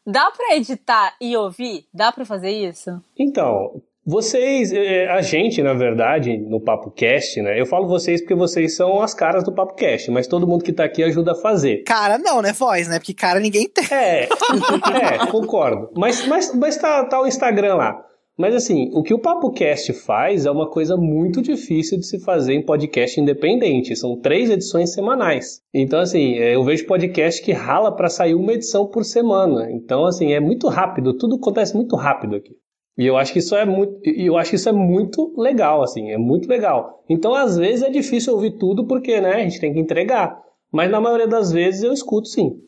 [0.06, 1.84] Dá pra editar e ouvir?
[1.92, 2.90] Dá pra fazer isso?
[3.18, 7.60] Então, vocês, eh, a gente, na verdade, no Papo Cast, né?
[7.60, 10.72] Eu falo vocês porque vocês são as caras do Papo Cast, mas todo mundo que
[10.72, 11.82] tá aqui ajuda a fazer.
[11.84, 12.52] Cara, não, né?
[12.52, 12.98] Voz, né?
[12.98, 13.84] Porque cara ninguém tem.
[13.90, 15.90] É, é, concordo.
[15.96, 18.04] Mas, mas, mas tá, tá o Instagram lá.
[18.40, 22.54] Mas assim, o que o PapoCast faz é uma coisa muito difícil de se fazer
[22.54, 23.94] em podcast independente.
[23.94, 25.60] São três edições semanais.
[25.74, 29.70] Então, assim, é, eu vejo podcast que rala pra sair uma edição por semana.
[29.70, 32.54] Então, assim, é muito rápido, tudo acontece muito rápido aqui.
[33.00, 36.10] E eu acho que isso é muito, eu acho que isso é muito legal, assim,
[36.10, 37.02] é muito legal.
[37.08, 40.38] Então, às vezes é difícil ouvir tudo porque, né, a gente tem que entregar.
[40.70, 42.62] Mas na maioria das vezes eu escuto sim.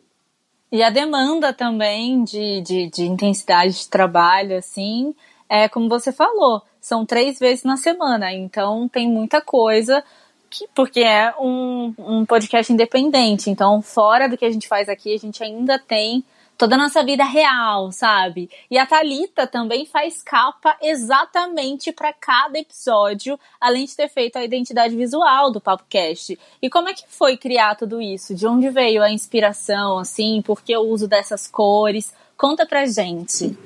[0.73, 5.14] E a demanda também de, de, de intensidade de trabalho, assim,
[5.51, 10.03] é como você falou, são três vezes na semana, então tem muita coisa,
[10.49, 15.12] que, porque é um, um podcast independente, então fora do que a gente faz aqui,
[15.12, 16.25] a gente ainda tem
[16.57, 18.49] toda a nossa vida real, sabe?
[18.71, 24.45] E a Thalita também faz capa exatamente para cada episódio, além de ter feito a
[24.45, 26.38] identidade visual do PapoCast.
[26.61, 28.35] E como é que foi criar tudo isso?
[28.35, 30.43] De onde veio a inspiração, assim?
[30.43, 32.12] Por que o uso dessas cores?
[32.37, 33.57] Conta pra gente.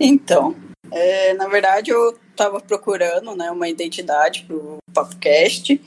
[0.00, 0.54] Então,
[0.90, 5.80] é, na verdade eu estava procurando né, uma identidade para o PapoCast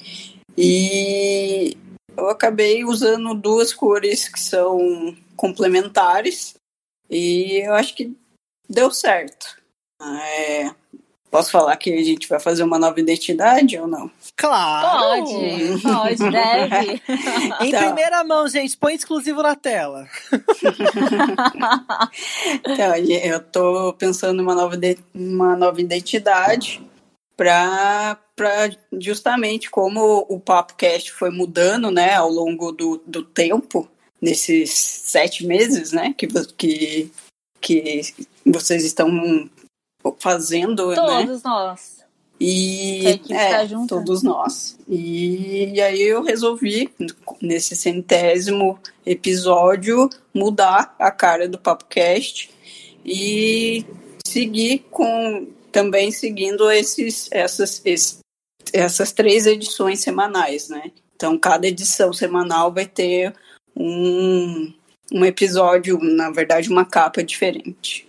[0.58, 1.78] e
[2.18, 6.54] eu acabei usando duas cores que são complementares
[7.10, 8.16] e eu acho que
[8.70, 9.58] deu certo.
[10.00, 10.70] É,
[11.32, 14.12] posso falar que a gente vai fazer uma nova identidade ou não?
[14.38, 15.26] Claro!
[15.26, 17.02] Pode, pode, deve.
[17.62, 17.80] Em Tá.
[17.86, 20.08] primeira mão, gente, põe exclusivo na tela.
[22.64, 26.82] Então, eu tô pensando em uma nova, de- uma nova identidade
[27.36, 28.18] para
[29.00, 33.88] justamente como o PapoCast foi mudando né, ao longo do, do tempo,
[34.22, 37.12] nesses sete meses né, que, que,
[37.60, 38.14] que
[38.46, 39.50] vocês estão
[40.20, 40.96] fazendo, né?
[41.26, 42.02] Todos nós.
[42.40, 44.78] E Que a equipe é, tá todos nós.
[44.88, 46.92] E, aí eu resolvi,
[47.40, 52.50] nesse centésimo episódio, mudar a cara do PapoCast
[53.06, 53.86] e
[54.26, 58.18] seguir com também seguindo esses, essas, esse-
[58.74, 60.92] essas três edições semanais, né?
[61.16, 63.34] Então cada edição semanal vai ter
[63.76, 64.74] um,
[65.14, 68.08] um episódio, na verdade, uma capa diferente.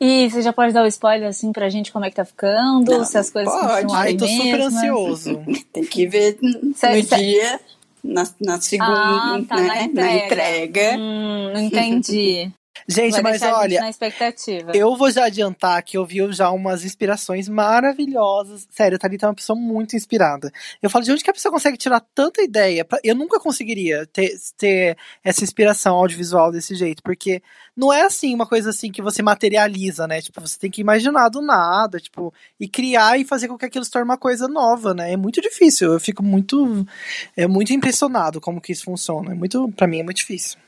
[0.00, 2.90] E você já pode dar o spoiler, assim, pra gente como é que tá ficando?
[2.90, 3.82] Não, se as coisas pode.
[3.82, 4.74] continuarem Ai, tô super mesmas.
[4.74, 5.40] ansioso.
[5.72, 7.60] Tem que ver no Cê- cê- dia,
[8.02, 10.26] na, na segunda, Ah, tá, na né, na entrega.
[10.26, 10.98] entrega.
[10.98, 12.50] Hum, não entendi.
[12.88, 14.72] Gente, Vai mas olha, na expectativa.
[14.74, 18.66] eu vou já adiantar que eu vi já umas inspirações maravilhosas.
[18.70, 20.50] Sério, a Thalita é uma pessoa muito inspirada.
[20.80, 22.86] Eu falo, de onde que a pessoa consegue tirar tanta ideia?
[23.02, 27.42] Eu nunca conseguiria ter, ter essa inspiração audiovisual desse jeito, porque
[27.76, 30.20] não é assim, uma coisa assim que você materializa, né?
[30.20, 33.84] Tipo, você tem que imaginar do nada, tipo, e criar e fazer com que aquilo
[33.84, 35.12] se torne uma coisa nova, né?
[35.12, 35.92] É muito difícil.
[35.92, 36.86] Eu fico muito,
[37.36, 39.32] é muito impressionado como que isso funciona.
[39.32, 40.58] É muito, para mim é muito difícil.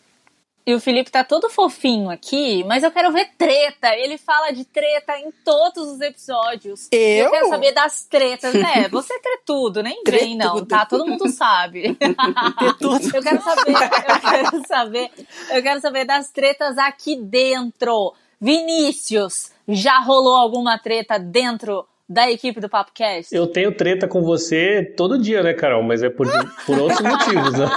[0.67, 3.95] E o Felipe tá todo fofinho aqui, mas eu quero ver treta.
[3.97, 6.89] Ele fala de treta em todos os episódios.
[6.91, 7.27] Eu?
[7.27, 8.89] Eu quero saber das tretas, né?
[8.89, 10.67] Você é tretudo, nem vem não, Tretudo.
[10.67, 10.87] tá?
[10.87, 11.95] Todo mundo sabe.
[12.59, 13.17] Tretudo.
[13.17, 15.11] Eu quero saber, eu quero saber,
[15.51, 18.15] eu quero saber das tretas aqui dentro.
[18.41, 23.35] Vinícius, já rolou alguma treta dentro da equipe do PapoCast?
[23.35, 25.83] Eu tenho treta com você todo dia, né, Carol?
[25.83, 26.27] Mas é por,
[26.67, 27.71] por outros motivos, né?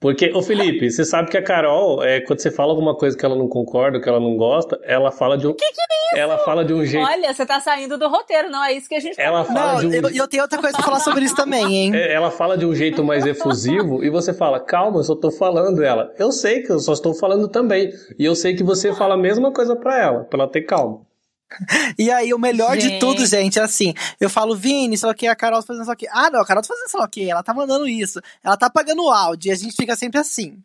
[0.00, 3.24] Porque, ô Felipe, você sabe que a Carol, é, quando você fala alguma coisa que
[3.24, 5.52] ela não concorda, que ela não gosta, ela fala de um.
[5.54, 6.16] Que que é isso?
[6.20, 7.06] Ela fala de um jeito.
[7.06, 9.72] Olha, você tá saindo do roteiro, não é isso que a gente Ela tá fala
[9.74, 9.92] Não, de um.
[9.92, 11.94] eu, eu tenho outra coisa pra falar sobre isso também, hein?
[11.96, 15.30] É, Ela fala de um jeito mais efusivo e você fala, calma, eu só tô
[15.30, 16.12] falando ela.
[16.18, 17.90] Eu sei que eu só estou falando também.
[18.18, 21.00] E eu sei que você fala a mesma coisa pra ela, pra ela ter calma.
[21.98, 23.00] E aí, o melhor de Gente.
[23.00, 25.84] tudo, gente, é assim: eu falo, Vini, sei lá o que, a Carol tá fazendo
[25.84, 26.08] sei lá o que.
[26.10, 28.56] Ah, não, a Carol tá fazendo sei lá o que, ela tá mandando isso, ela
[28.56, 30.58] tá pagando o áudio, e a gente fica sempre assim.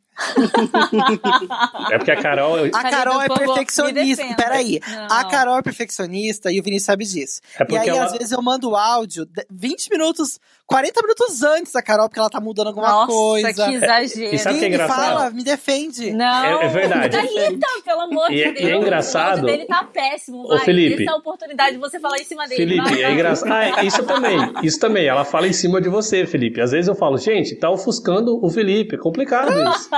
[1.91, 2.56] É porque a Carol.
[2.56, 4.23] A Thalita, Carol é perfeccionista.
[4.36, 4.80] Peraí.
[4.88, 5.08] Não.
[5.17, 7.39] A Carol é perfeccionista e o Vinícius sabe disso.
[7.60, 8.06] É E aí, ela.
[8.06, 12.19] às vezes, eu mando o áudio de- 20 minutos, 40 minutos antes da Carol, porque
[12.19, 13.53] ela tá mudando alguma Nossa, coisa.
[13.53, 14.36] que exagero.
[14.36, 14.97] E sabe o que é engraçado?
[15.17, 16.12] fala, me defende.
[16.12, 17.15] Não, É- é verdade.
[17.17, 18.65] Thalita, pelo amor E de é- Deus.
[18.65, 19.43] e é engraçado.
[19.43, 20.43] O dele tá péssimo.
[20.43, 21.03] Ô, Vai, Felipe.
[21.03, 22.58] Essa é a oportunidade de você falar em cima dele.
[22.82, 23.51] Felipe, vai, é engraçado.
[23.53, 25.08] Ah, é, isso também, isso também.
[25.08, 26.60] Ela fala em cima de você, Felipe.
[26.60, 28.95] Às vezes eu falo, gente, tá ofuscando o Felipe.
[28.95, 29.89] É complicado isso.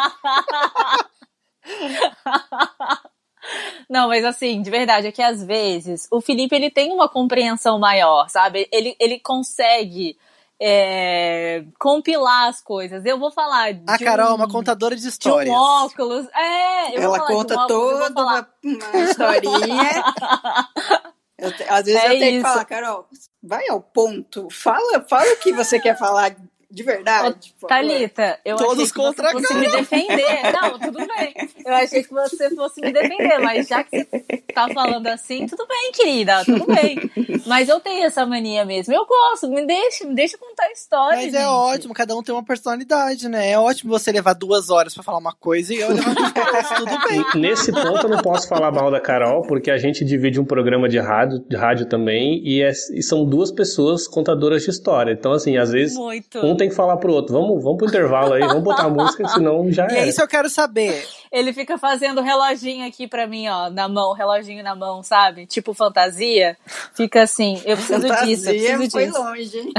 [3.89, 7.79] Não, mas assim, de verdade, é que às vezes o Felipe ele tem uma compreensão
[7.79, 8.67] maior, sabe?
[8.71, 10.15] Ele, ele consegue
[10.61, 13.05] é, compilar as coisas.
[13.05, 15.55] Eu vou falar de A Carol é um, uma contadora de de um histórias.
[15.55, 16.27] óculos.
[16.35, 17.67] É, eu Ela de um conta óculos,
[17.99, 20.03] toda falar- uma, uma historinha.
[21.41, 22.43] Eu às vezes É eu tenho isso.
[22.45, 23.07] que falar, Carol,
[23.41, 24.49] vai ao ponto.
[24.51, 26.35] Fala, fala o que você quer falar
[26.71, 27.53] de verdade.
[27.59, 27.67] favor.
[27.67, 30.51] Thalita, eu Todos achei que contra você fosse me defender.
[30.61, 31.33] Não, tudo bem.
[31.65, 35.65] Eu achei que você fosse me defender, mas já que você tá falando assim, tudo
[35.67, 36.99] bem, querida, tudo bem.
[37.47, 38.93] Mas eu tenho essa mania mesmo.
[38.93, 41.15] Eu gosto, me deixa, me deixa contar a história.
[41.17, 41.37] Mas gente.
[41.37, 43.49] é ótimo, cada um tem uma personalidade, né?
[43.51, 46.69] É ótimo você levar duas horas pra falar uma coisa e eu levar duas horas,
[46.69, 47.25] tudo bem.
[47.35, 50.87] Nesse ponto eu não posso falar mal da Carol, porque a gente divide um programa
[50.87, 55.11] de rádio, de rádio também, e, é- e são duas pessoas contadoras de história.
[55.11, 56.39] Então, assim, às vezes Muito.
[56.39, 59.27] um tem que falar pro outro, vamos, vamos pro intervalo aí, vamos botar a música,
[59.29, 60.07] senão já E é é.
[60.09, 61.07] isso que eu quero saber.
[61.31, 65.45] Ele fica fazendo reloginho aqui pra mim, ó, na mão, reloginho na mão, sabe?
[65.45, 66.57] Tipo fantasia.
[66.93, 69.23] Fica assim, eu preciso disso, eu Fantasia preciso foi disso.
[69.23, 69.69] longe?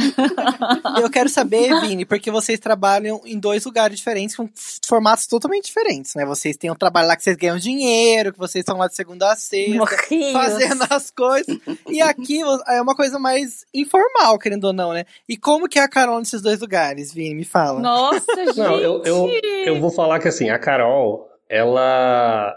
[1.00, 4.48] Eu quero saber, Vini, porque vocês trabalham em dois lugares diferentes, com
[4.86, 6.24] formatos totalmente diferentes, né?
[6.24, 9.30] Vocês têm um trabalho lá que vocês ganham dinheiro, que vocês estão lá de segunda
[9.32, 9.86] a sexta,
[10.32, 11.58] fazendo as coisas.
[11.88, 15.04] E aqui é uma coisa mais informal, querendo ou não, né?
[15.28, 16.69] E como que é a Carol nesses dois lugares,
[17.12, 17.34] Vini?
[17.34, 17.80] Me fala.
[17.80, 18.58] Nossa, gente.
[18.58, 19.28] Não, eu, eu,
[19.66, 22.56] eu vou falar que assim, a Carol, ela.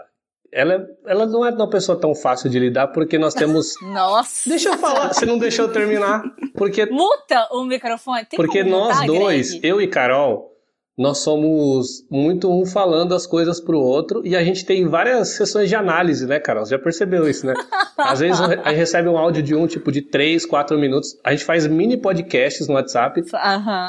[0.56, 3.74] Ela, ela não é uma pessoa tão fácil de lidar porque nós temos.
[3.82, 4.48] Nossa.
[4.48, 6.22] Deixa eu falar, você não deixou eu terminar.
[6.54, 8.24] Porque, Muta o microfone.
[8.24, 9.66] Tem porque como nós dois, Greg?
[9.66, 10.53] eu e Carol,
[10.96, 15.68] nós somos muito um falando as coisas pro outro e a gente tem várias sessões
[15.68, 16.64] de análise, né, Carol?
[16.64, 17.54] Você já percebeu isso, né?
[17.98, 21.18] Às vezes a gente recebe um áudio de um tipo de 3, 4 minutos.
[21.24, 23.22] A gente faz mini podcasts no WhatsApp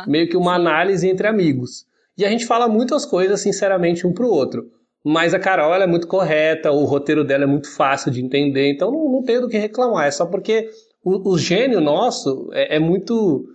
[0.07, 1.85] meio que uma análise entre amigos.
[2.17, 4.63] E a gente fala muitas coisas, sinceramente, um pro outro.
[5.03, 8.89] Mas a Carol, é muito correta, o roteiro dela é muito fácil de entender, então
[8.89, 10.07] não, não tenho do que reclamar.
[10.07, 10.67] É só porque
[11.03, 13.45] o, o gênio nosso é, é muito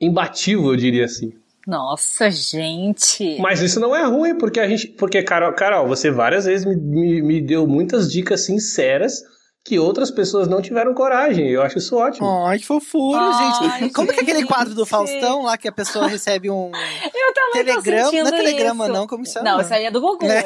[0.00, 1.32] imbatível, eu diria assim.
[1.66, 3.38] Nossa, gente.
[3.40, 4.88] Mas isso não é ruim, porque a gente.
[4.88, 9.22] Porque, Carol, Carol você várias vezes me, me, me deu muitas dicas sinceras
[9.64, 11.48] que outras pessoas não tiveram coragem.
[11.48, 12.28] Eu acho isso ótimo.
[12.46, 13.94] Ai, que fofura, Ai, gente.
[13.94, 17.64] Como que é aquele quadro do Faustão lá que a pessoa recebe um Eu também
[17.64, 18.12] telegrama?
[18.12, 18.92] Não é telegrama, isso.
[18.92, 19.50] não, como que chama?
[19.50, 20.26] Não, isso aí é do Gugu.
[20.26, 20.44] Né?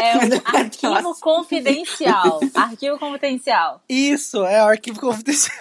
[0.00, 0.20] É um
[0.58, 1.20] arquivo Nossa.
[1.20, 2.40] confidencial.
[2.54, 3.82] Arquivo confidencial.
[3.86, 5.58] Isso, é o arquivo confidencial.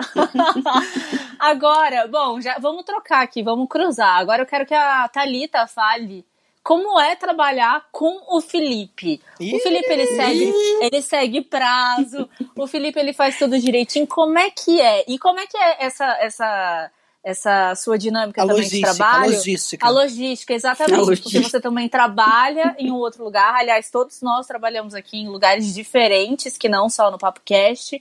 [1.38, 4.18] Agora, bom, já vamos trocar aqui, vamos cruzar.
[4.18, 6.24] Agora eu quero que a Thalita fale
[6.62, 9.20] como é trabalhar com o Felipe.
[9.40, 12.28] O Felipe ele segue, ele segue prazo.
[12.56, 14.06] O Felipe ele faz tudo direitinho.
[14.06, 15.04] Como é que é?
[15.08, 16.90] E como é que é essa essa
[17.22, 19.24] essa sua dinâmica A também de trabalho?
[19.24, 19.86] a logística.
[19.86, 20.94] A logística, exatamente.
[20.94, 21.48] A Porque logística.
[21.48, 23.54] você também trabalha em um outro lugar.
[23.54, 28.00] Aliás, todos nós trabalhamos aqui em lugares diferentes, que não só no PapoCast.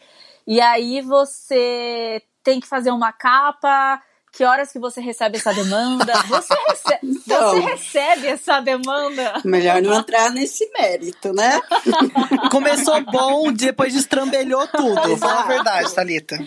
[0.49, 4.01] E aí você tem que fazer uma capa.
[4.31, 6.13] Que horas que você recebe essa demanda?
[6.27, 7.51] Você, rece- Então.
[7.51, 9.41] você recebe essa demanda?
[9.43, 11.59] Melhor não entrar nesse mérito, né?
[12.51, 15.17] Começou bom, depois destrambelhou tudo.
[15.17, 16.39] Fala a verdade, Thalita.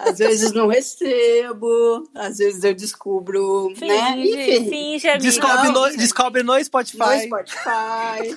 [0.00, 4.12] Às vezes não recebo, às vezes eu descubro, né?
[4.14, 5.24] Finge, Enfim, finge, amiga.
[5.24, 6.98] Descobre Não, no, descobre no Spotify.
[6.98, 8.34] no Spotify.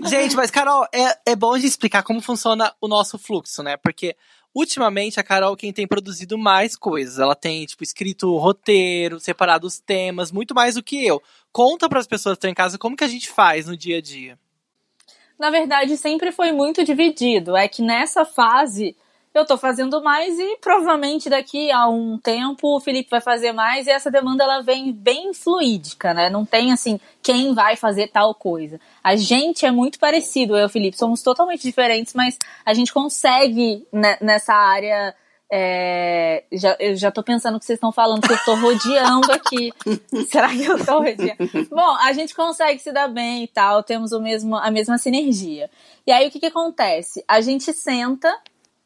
[0.08, 3.76] Gente, mas Carol, é, é bom a gente explicar como funciona o nosso fluxo, né?
[3.76, 4.16] Porque
[4.54, 7.18] ultimamente a Carol quem tem produzido mais coisas.
[7.18, 11.22] Ela tem, tipo, escrito roteiro, separado os temas, muito mais do que eu.
[11.52, 13.98] Conta para as pessoas que estão em casa como que a gente faz no dia
[13.98, 14.38] a dia.
[15.38, 17.56] Na verdade, sempre foi muito dividido.
[17.56, 18.94] É que nessa fase
[19.32, 23.86] eu tô fazendo mais e provavelmente daqui a um tempo o Felipe vai fazer mais
[23.86, 26.28] e essa demanda ela vem bem fluídica, né?
[26.28, 28.80] Não tem assim quem vai fazer tal coisa.
[29.02, 32.92] A gente é muito parecido, eu e o Felipe, somos totalmente diferentes, mas a gente
[32.92, 35.14] consegue né, nessa área
[35.52, 39.72] é, já, eu já tô pensando que vocês estão falando que eu tô rodeando aqui.
[40.30, 41.68] Será que eu tô rodeando?
[41.68, 45.68] Bom, a gente consegue se dar bem e tal, temos o mesmo, a mesma sinergia.
[46.06, 47.24] E aí o que, que acontece?
[47.26, 48.32] A gente senta,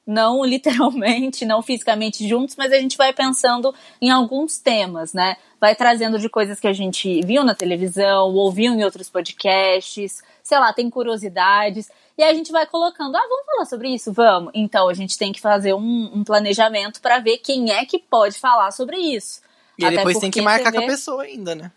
[0.06, 5.36] não literalmente, não fisicamente juntos, mas a gente vai pensando em alguns temas, né?
[5.60, 10.58] Vai trazendo de coisas que a gente viu na televisão, ouviu em outros podcasts, sei
[10.58, 11.90] lá, tem curiosidades.
[12.16, 14.12] E a gente vai colocando, ah, vamos falar sobre isso?
[14.12, 14.52] Vamos.
[14.54, 18.38] Então a gente tem que fazer um, um planejamento para ver quem é que pode
[18.38, 19.40] falar sobre isso.
[19.78, 20.78] E depois tem que marcar vê...
[20.78, 21.72] com a pessoa ainda, né?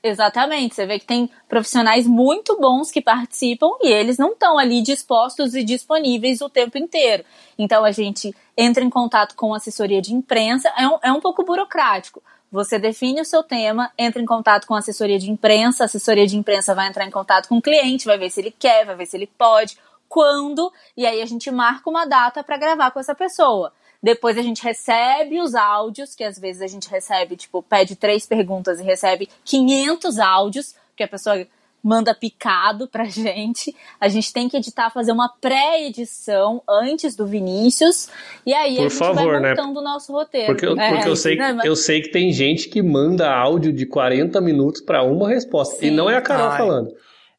[0.00, 4.80] Exatamente, você vê que tem profissionais muito bons que participam e eles não estão ali
[4.80, 7.24] dispostos e disponíveis o tempo inteiro.
[7.58, 11.44] Então a gente entra em contato com assessoria de imprensa, é um, é um pouco
[11.44, 12.22] burocrático.
[12.50, 16.36] Você define o seu tema, entra em contato com assessoria de imprensa, a assessoria de
[16.36, 19.04] imprensa vai entrar em contato com o cliente, vai ver se ele quer, vai ver
[19.04, 19.76] se ele pode,
[20.08, 23.72] quando, e aí a gente marca uma data para gravar com essa pessoa.
[24.02, 28.26] Depois a gente recebe os áudios, que às vezes a gente recebe, tipo, pede três
[28.26, 31.46] perguntas e recebe 500 áudios, que a pessoa
[31.82, 33.74] manda picado pra gente.
[34.00, 38.08] A gente tem que editar, fazer uma pré-edição antes do Vinícius.
[38.46, 39.50] E aí Por a gente favor, vai né?
[39.50, 39.80] montando né?
[39.80, 40.46] o nosso roteiro.
[40.46, 41.58] Porque, eu, é, porque eu, sei, né?
[41.64, 45.76] eu sei que tem gente que manda áudio de 40 minutos para uma resposta.
[45.76, 45.86] Sim.
[45.86, 46.58] E não é a Carol Ai.
[46.58, 46.94] falando.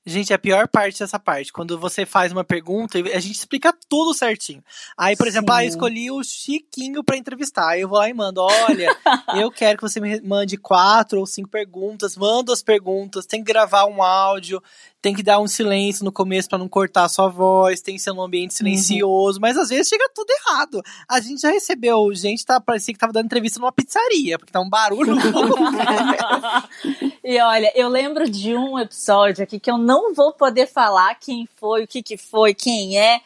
[0.06, 4.14] Gente, a pior parte dessa parte, quando você faz uma pergunta, a gente explica tudo
[4.14, 4.64] certinho.
[4.98, 5.30] Aí, por Sim.
[5.30, 7.70] exemplo, ah, eu escolhi o Chiquinho para entrevistar.
[7.70, 8.96] Aí eu vou lá e mando: olha,
[9.38, 13.52] eu quero que você me mande quatro ou cinco perguntas, manda as perguntas, tem que
[13.52, 14.64] gravar um áudio,
[15.02, 18.02] tem que dar um silêncio no começo para não cortar a sua voz, tem que
[18.02, 19.42] ser um ambiente silencioso, uhum.
[19.42, 20.82] mas às vezes chega tudo errado.
[21.10, 24.62] A gente já recebeu gente, tá, parecia que tava dando entrevista numa pizzaria, porque tá
[24.62, 25.14] um barulho.
[27.24, 31.48] e olha, eu lembro de um episódio aqui que eu não vou poder falar quem
[31.56, 33.22] foi, o que que foi, quem é.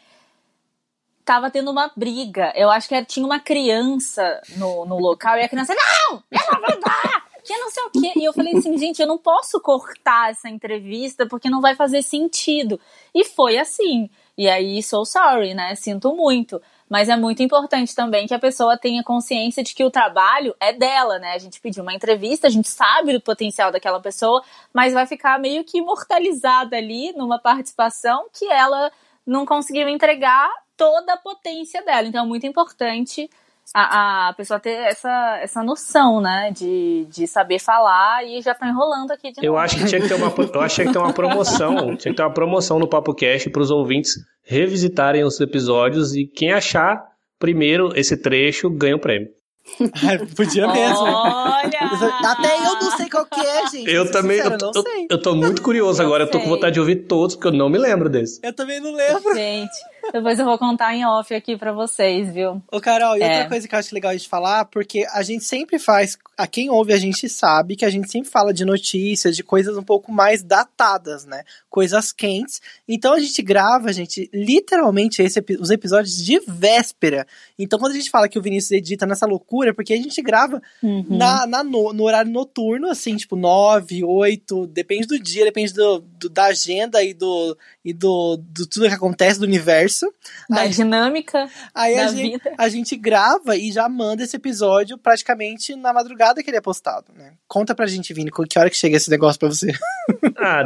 [1.25, 2.51] Tava tendo uma briga.
[2.55, 6.21] Eu acho que tinha uma criança no, no local e a criança, não!
[6.29, 7.23] Ela vai dar!
[7.43, 8.13] que não sei o quê.
[8.15, 12.01] E eu falei assim, gente, eu não posso cortar essa entrevista porque não vai fazer
[12.01, 12.79] sentido.
[13.13, 14.09] E foi assim.
[14.37, 15.75] E aí, sou sorry, né?
[15.75, 16.61] Sinto muito.
[16.93, 20.71] Mas é muito importante também que a pessoa tenha consciência de que o trabalho é
[20.71, 21.33] dela, né?
[21.33, 25.39] A gente pediu uma entrevista, a gente sabe do potencial daquela pessoa, mas vai ficar
[25.39, 28.91] meio que imortalizada ali numa participação que ela
[29.25, 32.07] não conseguiu entregar toda a potência dela.
[32.07, 33.27] Então é muito importante
[33.73, 36.51] a, a pessoa ter essa, essa noção, né?
[36.51, 39.63] De, de saber falar e já tá enrolando aqui de eu novo.
[39.63, 41.95] Acho que tinha que ter uma, eu acho que tinha que ter uma promoção.
[41.97, 46.25] tinha que ter uma promoção no Papo Cast para os ouvintes revisitarem os episódios e
[46.25, 47.03] quem achar
[47.39, 49.29] primeiro esse trecho ganha o prêmio.
[50.35, 51.03] Podia mesmo.
[51.03, 51.79] Olha!
[52.25, 53.89] Até eu não sei qual que é, gente.
[53.89, 54.37] Eu também.
[54.37, 56.23] Sincero, eu, eu, eu, tô muito curioso agora.
[56.23, 58.39] Eu tô com vontade de ouvir todos, porque eu não me lembro desse.
[58.43, 59.33] Eu também não lembro.
[59.33, 59.71] Gente,
[60.11, 62.61] depois eu vou contar em off aqui pra vocês, viu?
[62.71, 63.27] Ô, Carol, e é.
[63.27, 66.17] outra coisa que eu acho legal de falar, porque a gente sempre faz.
[66.37, 69.77] A quem ouve, a gente sabe que a gente sempre fala de notícias, de coisas
[69.77, 71.43] um pouco mais datadas, né?
[71.69, 72.59] Coisas quentes.
[72.87, 77.25] Então a gente grava, gente, literalmente esse, os episódios de véspera.
[77.57, 80.61] Então quando a gente fala que o Vinícius edita nessa loucura, porque a gente grava
[80.81, 81.05] uhum.
[81.09, 85.99] na, na no, no, horário noturno, assim, tipo 9, 8, depende do dia, depende do,
[85.99, 90.11] do da agenda e do, e do, do tudo que acontece do universo isso.
[90.49, 92.53] Da aí, dinâmica aí da a gente, vida.
[92.57, 97.13] a gente grava e já manda esse episódio praticamente na madrugada que ele é postado,
[97.15, 97.33] né?
[97.47, 99.71] Conta pra gente, Vini, que hora que chega esse negócio pra você?
[100.37, 100.63] ah,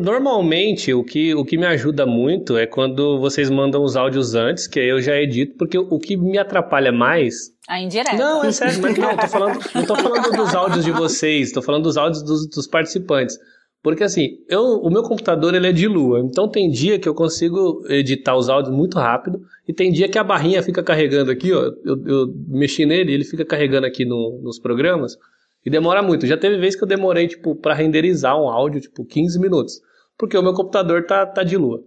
[0.00, 4.66] normalmente o que, o que me ajuda muito é quando vocês mandam os áudios antes,
[4.66, 8.16] que aí eu já edito, porque o que me atrapalha mais a indireta.
[8.16, 11.62] Não, é sério, mas não, tô falando, não tô falando dos áudios de vocês, tô
[11.62, 13.38] falando dos áudios dos, dos participantes.
[13.84, 17.14] Porque assim, eu, o meu computador ele é de lua, então tem dia que eu
[17.14, 21.52] consigo editar os áudios muito rápido e tem dia que a barrinha fica carregando aqui,
[21.52, 25.18] ó, eu, eu mexi nele, ele fica carregando aqui no, nos programas
[25.66, 26.26] e demora muito.
[26.26, 29.82] Já teve vez que eu demorei tipo para renderizar um áudio tipo 15 minutos,
[30.16, 31.82] porque o meu computador tá, tá de lua.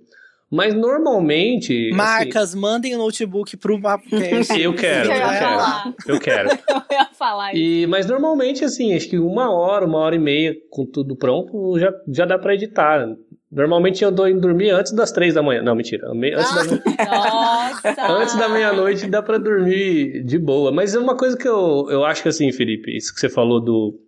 [0.50, 1.91] Mas normalmente.
[1.93, 4.60] Marcas, assim, mandem o notebook pro Mapcast.
[4.60, 5.95] eu quero, eu, eu quero.
[6.08, 6.50] Eu quero.
[6.89, 7.62] eu ia falar isso.
[7.62, 11.78] E, mas normalmente, assim, acho que uma hora, uma hora e meia com tudo pronto,
[11.78, 13.08] já, já dá pra editar.
[13.52, 15.62] Normalmente eu dou em dormir antes das três da manhã.
[15.62, 16.08] Não, mentira.
[16.10, 16.70] Antes,
[17.04, 20.72] da, antes da meia-noite dá pra dormir de boa.
[20.72, 23.60] Mas é uma coisa que eu, eu acho que assim, Felipe, isso que você falou
[23.62, 24.00] do,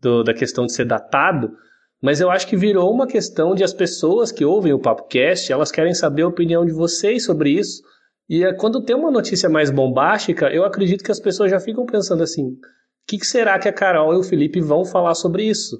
[0.00, 1.50] do da questão de ser datado
[2.02, 5.72] mas eu acho que virou uma questão de as pessoas que ouvem o PapoCast, elas
[5.72, 7.82] querem saber a opinião de vocês sobre isso.
[8.28, 11.86] E é, quando tem uma notícia mais bombástica, eu acredito que as pessoas já ficam
[11.86, 12.58] pensando assim: o
[13.06, 15.76] que, que será que a Carol e o Felipe vão falar sobre isso?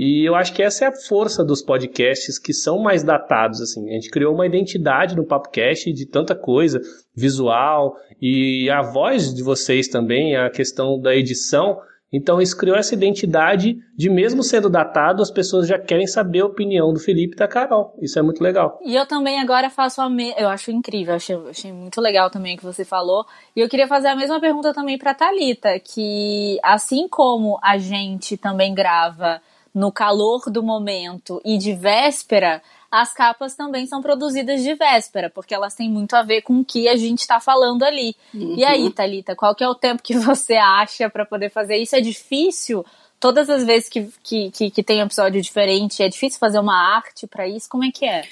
[0.00, 3.88] E eu acho que essa é a força dos podcasts que são mais datados, assim.
[3.90, 6.80] A gente criou uma identidade no PapoCast de tanta coisa,
[7.16, 11.80] visual, e a voz de vocês também, a questão da edição.
[12.12, 16.46] Então isso criou essa identidade de mesmo sendo datado, as pessoas já querem saber a
[16.46, 17.94] opinião do Felipe e da Carol.
[18.00, 18.78] Isso é muito legal.
[18.82, 20.34] E eu também agora faço a me...
[20.38, 23.26] eu acho incrível, achei, achei muito legal também o que você falou.
[23.54, 28.36] E eu queria fazer a mesma pergunta também para Talita, que assim como a gente
[28.36, 29.40] também grava
[29.74, 35.54] no calor do momento e de véspera, as capas também são produzidas de véspera, porque
[35.54, 38.16] elas têm muito a ver com o que a gente está falando ali.
[38.32, 38.54] Uhum.
[38.56, 41.94] E aí, Talita, qual que é o tempo que você acha para poder fazer isso?
[41.94, 42.84] É difícil?
[43.20, 46.96] Todas as vezes que, que, que, que tem um episódio diferente, é difícil fazer uma
[46.96, 47.68] arte para isso?
[47.68, 48.22] Como é que é?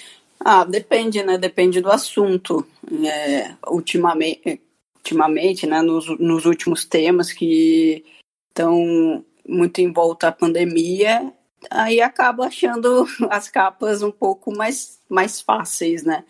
[0.41, 1.37] Ah, depende, né?
[1.37, 2.67] Depende do assunto.
[3.05, 4.61] É, ultimamente,
[4.97, 5.83] ultimamente, né?
[5.83, 8.05] Nos, nos últimos temas que
[8.49, 11.33] estão muito em volta à pandemia,
[11.71, 16.25] aí acaba achando as capas um pouco mais, mais fáceis, né?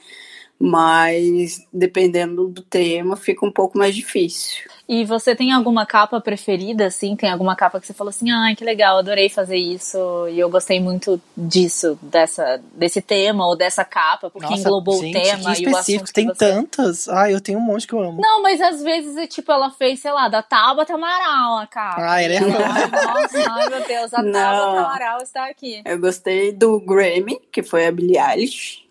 [0.58, 4.64] Mas dependendo do tema, fica um pouco mais difícil.
[4.88, 7.16] E você tem alguma capa preferida, assim?
[7.16, 9.98] Tem alguma capa que você falou assim, ai, que legal, adorei fazer isso
[10.28, 15.18] e eu gostei muito disso, dessa, desse tema ou dessa capa, porque Nossa, englobou gente,
[15.18, 16.12] o tema e o assunto.
[16.12, 16.34] Tem você...
[16.38, 17.08] tantas.
[17.08, 18.20] Ai, eu tenho um monte que eu amo.
[18.22, 21.96] Não, mas às vezes, é tipo, ela fez, sei lá, da Tabata Amaral a capa.
[21.98, 25.82] Ah, ele é Nossa, ai meu Deus, a Tabata Amaral está aqui.
[25.84, 28.85] Eu gostei do Grammy, que foi a Billie Eilish.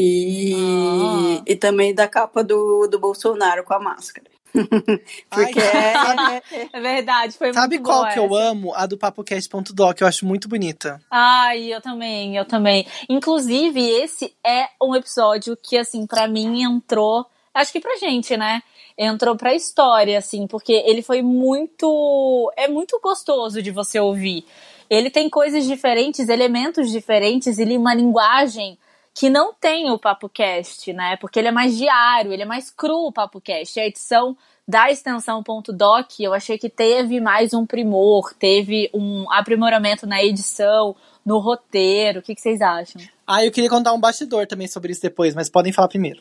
[0.00, 1.42] E, ah.
[1.44, 4.30] e também da capa do, do Bolsonaro com a máscara.
[4.54, 8.20] Porque Ai, é, é, verdade, foi Sabe qual que essa.
[8.20, 8.72] eu amo?
[8.74, 11.00] A do papocast.doc, eu acho muito bonita.
[11.10, 12.86] Ai, eu também, eu também.
[13.08, 17.26] Inclusive, esse é um episódio que, assim, para mim entrou.
[17.52, 18.62] Acho que pra gente, né?
[18.96, 22.52] Entrou pra história, assim, porque ele foi muito.
[22.56, 24.44] É muito gostoso de você ouvir.
[24.88, 28.78] Ele tem coisas diferentes, elementos diferentes, ele uma linguagem
[29.18, 31.16] que não tem o PapoCast, né?
[31.16, 33.80] Porque ele é mais diário, ele é mais cru o PapoCast.
[33.80, 40.06] A edição da extensão .doc, eu achei que teve mais um primor, teve um aprimoramento
[40.06, 40.94] na edição,
[41.26, 42.20] no roteiro.
[42.20, 43.02] O que, que vocês acham?
[43.26, 46.20] Ah, eu queria contar um bastidor também sobre isso depois, mas podem falar primeiro.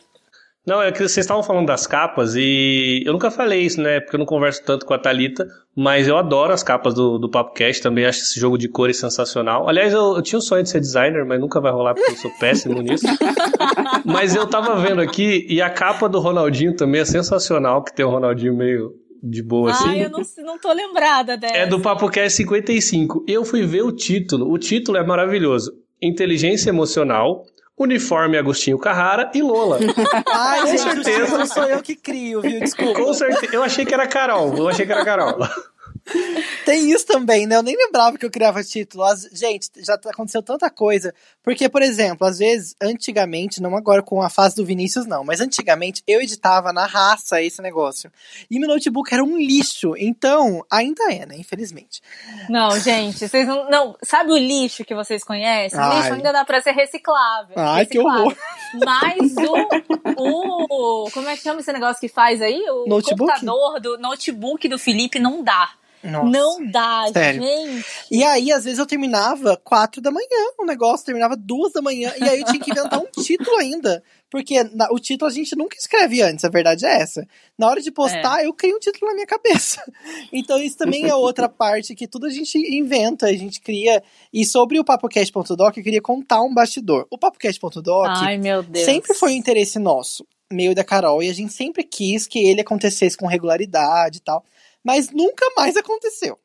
[0.68, 4.02] Não, é que vocês estavam falando das capas e eu nunca falei isso, né?
[4.02, 7.32] Porque eu não converso tanto com a Talita, mas eu adoro as capas do, do
[7.32, 9.70] Popcast, também acho esse jogo de cores sensacional.
[9.70, 12.18] Aliás, eu, eu tinha o sonho de ser designer, mas nunca vai rolar porque eu
[12.18, 13.06] sou péssimo nisso.
[14.04, 18.06] mas eu tava vendo aqui e a capa do Ronaldinho também é sensacional, que tem
[18.06, 18.92] o Ronaldinho meio
[19.24, 19.90] de boa assim.
[19.90, 21.56] Ah, eu não, não tô lembrada dessa.
[21.56, 23.24] É do PapoCast 55.
[23.26, 24.52] Eu fui ver o título.
[24.52, 25.72] O título é maravilhoso.
[26.02, 27.46] Inteligência emocional
[27.78, 29.80] Uniforme Agostinho Carrara e Lola.
[30.34, 31.38] Ai, Com gente, certeza.
[31.38, 32.60] Não sou eu que crio, viu?
[32.60, 33.00] Desculpa.
[33.00, 33.56] Com certeza.
[33.56, 34.56] Eu achei que era Carol.
[34.58, 35.38] Eu achei que era Carol.
[36.66, 37.56] Tem isso também, né?
[37.56, 39.04] Eu nem lembrava que eu criava título.
[39.04, 41.14] As, gente, já aconteceu tanta coisa.
[41.44, 45.40] Porque, por exemplo, às vezes, antigamente, não agora com a fase do Vinícius, não, mas
[45.40, 48.12] antigamente eu editava na raça esse negócio.
[48.50, 49.94] E meu notebook era um lixo.
[49.98, 51.36] Então, ainda é, né?
[51.38, 52.02] Infelizmente.
[52.50, 53.70] Não, gente, vocês não.
[53.70, 55.80] não sabe o lixo que vocês conhecem?
[55.80, 57.56] O lixo ainda dá pra ser reciclável.
[57.56, 57.88] Ai, reciclável.
[57.88, 58.38] que horror.
[58.86, 59.36] Mas
[60.18, 61.12] o, o.
[61.12, 62.62] Como é que chama esse negócio que faz aí?
[62.70, 63.32] O notebook?
[63.32, 65.70] computador do notebook do Felipe não dá.
[66.04, 67.42] Nossa, não dá, sério.
[67.42, 67.86] gente.
[68.12, 70.28] E aí, às vezes, eu terminava quatro da manhã
[70.60, 74.04] o negócio, terminava duas da manhã, e aí eu tinha que inventar um título ainda.
[74.30, 77.26] Porque na, o título a gente nunca escreve antes, a verdade é essa.
[77.58, 78.48] Na hora de postar, é.
[78.48, 79.82] eu crio um título na minha cabeça.
[80.32, 84.04] Então, isso também é outra parte que tudo a gente inventa, a gente cria.
[84.32, 87.08] E sobre o PapoCast.doc, eu queria contar um bastidor.
[87.10, 88.10] O PapoCast.doc
[88.76, 92.62] sempre foi um interesse nosso, meio da Carol, e a gente sempre quis que ele
[92.62, 94.44] acontecesse com regularidade e tal
[94.84, 96.40] mas nunca mais aconteceu.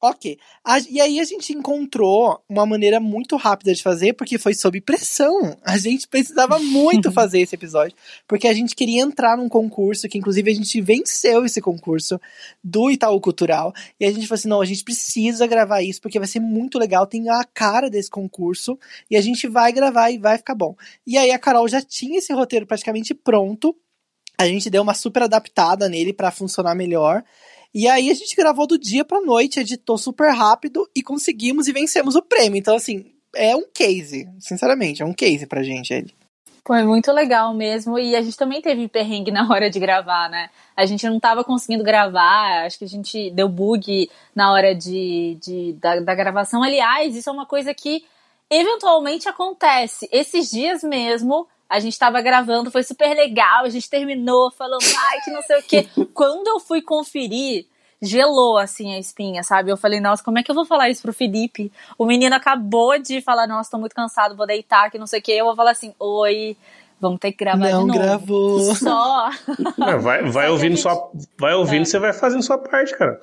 [0.00, 0.38] Ok.
[0.64, 4.80] A, e aí a gente encontrou uma maneira muito rápida de fazer, porque foi sob
[4.80, 5.56] pressão.
[5.64, 10.16] A gente precisava muito fazer esse episódio, porque a gente queria entrar num concurso, que
[10.16, 12.20] inclusive a gente venceu esse concurso
[12.62, 13.72] do Itaú Cultural.
[13.98, 16.78] E a gente falou assim: não, a gente precisa gravar isso, porque vai ser muito
[16.78, 18.78] legal, tem a cara desse concurso,
[19.10, 20.76] e a gente vai gravar e vai ficar bom.
[21.04, 23.74] E aí a Carol já tinha esse roteiro praticamente pronto.
[24.40, 27.24] A gente deu uma super adaptada nele para funcionar melhor.
[27.74, 31.72] E aí a gente gravou do dia pra noite, editou super rápido e conseguimos e
[31.72, 32.58] vencemos o prêmio.
[32.58, 36.14] Então, assim, é um case, sinceramente, é um case pra gente ele.
[36.68, 37.98] Foi muito legal mesmo.
[37.98, 40.50] E a gente também teve perrengue na hora de gravar, né?
[40.76, 45.38] A gente não tava conseguindo gravar, acho que a gente deu bug na hora de,
[45.40, 46.62] de da, da gravação.
[46.62, 48.04] Aliás, isso é uma coisa que
[48.50, 50.06] eventualmente acontece.
[50.12, 55.20] Esses dias mesmo A gente tava gravando, foi super legal, a gente terminou falando, ai,
[55.22, 55.88] que não sei o quê.
[56.14, 57.66] Quando eu fui conferir,
[58.00, 59.70] gelou assim a espinha, sabe?
[59.70, 61.70] Eu falei, nossa, como é que eu vou falar isso pro Felipe?
[61.98, 65.22] O menino acabou de falar, nossa, tô muito cansado, vou deitar, que não sei o
[65.22, 65.32] quê.
[65.32, 66.56] Eu vou falar assim, oi,
[67.00, 67.98] vamos ter que gravar Não de novo.
[67.98, 68.74] gravou.
[68.74, 69.30] Só.
[69.76, 71.10] Não, vai, vai Só ouvindo que a sua.
[71.38, 71.84] Vai ouvindo, É.
[71.84, 73.20] você vai fazendo sua parte, cara.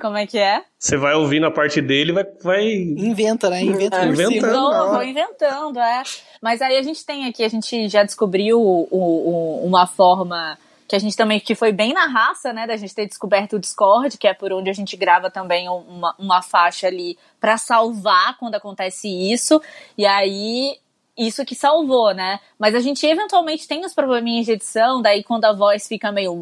[0.00, 0.64] Como é que é?
[0.78, 2.24] Você vai ouvindo a parte dele vai.
[2.42, 2.64] vai...
[2.72, 3.62] Inventa, né?
[3.62, 4.52] Inventa por Inventando.
[4.52, 4.90] Vou, não.
[4.92, 6.02] vou inventando, é.
[6.42, 10.96] Mas aí a gente tem aqui, a gente já descobriu o- o- uma forma que
[10.96, 14.18] a gente também, que foi bem na raça, né, da gente ter descoberto o Discord,
[14.18, 18.36] que é por onde a gente grava também um- uma, uma faixa ali pra salvar
[18.38, 19.62] quando acontece isso.
[19.96, 20.76] E aí,
[21.16, 22.40] isso que salvou, né?
[22.58, 26.34] Mas a gente eventualmente tem os probleminhas de edição, daí quando a voz fica meio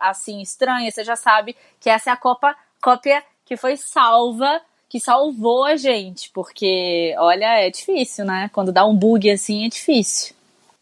[0.00, 5.00] assim estranha, você já sabe que essa é a copa, cópia que foi salva que
[5.00, 8.50] salvou a gente, porque, olha, é difícil, né?
[8.52, 10.34] Quando dá um bug assim, é difícil.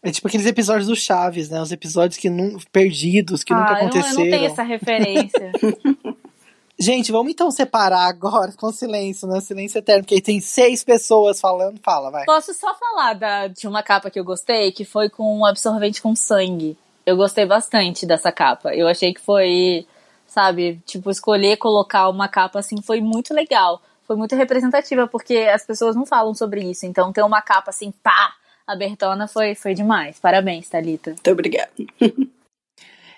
[0.03, 1.61] É tipo aqueles episódios do Chaves, né?
[1.61, 4.25] Os episódios que nu perdidos, que nunca Ah, eu não- aconteceram.
[4.25, 5.51] Eu não tenho essa referência.
[6.79, 9.39] Gente, vamos então separar agora com silêncio, né?
[9.39, 11.79] Silêncio eterno, porque aí tem seis pessoas falando.
[11.83, 12.25] Fala, vai.
[12.25, 16.01] Posso só falar da, de uma capa que eu gostei, que foi com um absorvente
[16.01, 16.75] com sangue.
[17.05, 18.73] Eu gostei bastante dessa capa.
[18.73, 19.85] Eu achei que foi,
[20.31, 23.81] sabe, tipo, escolher colocar uma capa assim foi muito legal.
[24.07, 26.85] Foi muito representativa, porque as pessoas não falam sobre isso.
[26.85, 28.33] Então ter uma capa assim, pá,
[28.65, 30.19] abertona foi, foi demais.
[30.19, 31.11] Parabéns, Thalita.
[31.11, 31.71] Muito obrigada.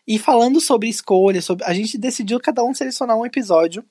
[0.06, 3.86] E falando sobre escolha, sobre, a gente decidiu cada um selecionar um episódio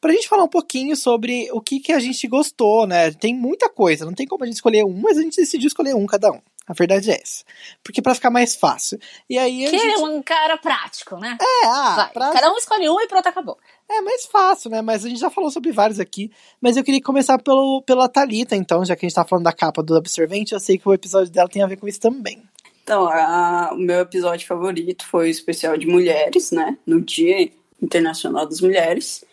[0.00, 3.10] pra gente falar um pouquinho sobre o que, que a gente gostou, né?
[3.10, 5.94] Tem muita coisa, não tem como a gente escolher um, mas a gente decidiu escolher
[5.94, 6.40] um cada um.
[6.68, 7.44] A verdade é essa.
[7.82, 8.98] Porque pra ficar mais fácil.
[9.28, 9.94] E aí a Que gente.
[9.94, 11.38] é um cara prático, né?
[11.40, 13.58] É, ah, pra- Cada um escolhe um e pronto, acabou.
[13.88, 14.82] é mais fácil, né?
[14.82, 16.30] Mas a gente já falou sobre vários aqui.
[16.60, 19.52] Mas eu queria começar pelo, pela Thalita, então, já que a gente tá falando da
[19.52, 22.42] capa do Absorvente, eu sei que o episódio dela tem a ver com isso também.
[22.82, 26.76] Então, a- o meu episódio favorito foi o especial de mulheres, né?
[26.86, 27.50] No Dia
[27.80, 29.24] Internacional das Mulheres.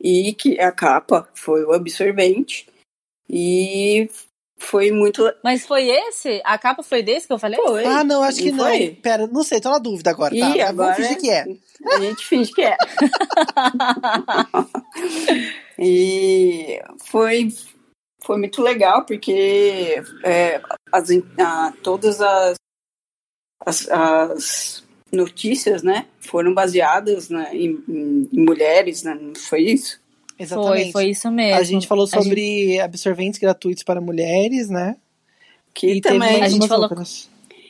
[0.00, 2.66] E que a capa foi o absorvente.
[3.28, 4.08] E
[4.58, 5.30] foi muito.
[5.44, 6.40] Mas foi esse?
[6.44, 7.58] A capa foi desse que eu falei?
[7.60, 7.84] Foi.
[7.84, 8.64] Ah, não, acho que não.
[8.64, 8.90] foi?
[9.02, 10.56] Pera, não sei, tô na dúvida agora, tá?
[10.56, 11.44] Ih, agora Vamos fingir que é.
[11.94, 12.76] A gente finge que é.
[15.78, 17.48] e foi,
[18.24, 22.56] foi muito legal, porque é, as, a- todas as,
[23.64, 30.00] as, as notícias, né, foram baseadas né, em, em- em mulheres, né, não foi isso?
[30.38, 30.92] Exatamente.
[30.92, 31.58] Foi, foi isso mesmo.
[31.60, 34.96] A gente falou A gente- sobre absorventes gratuitos para mulheres, né?
[35.74, 37.28] Que e também A gente falou- outras.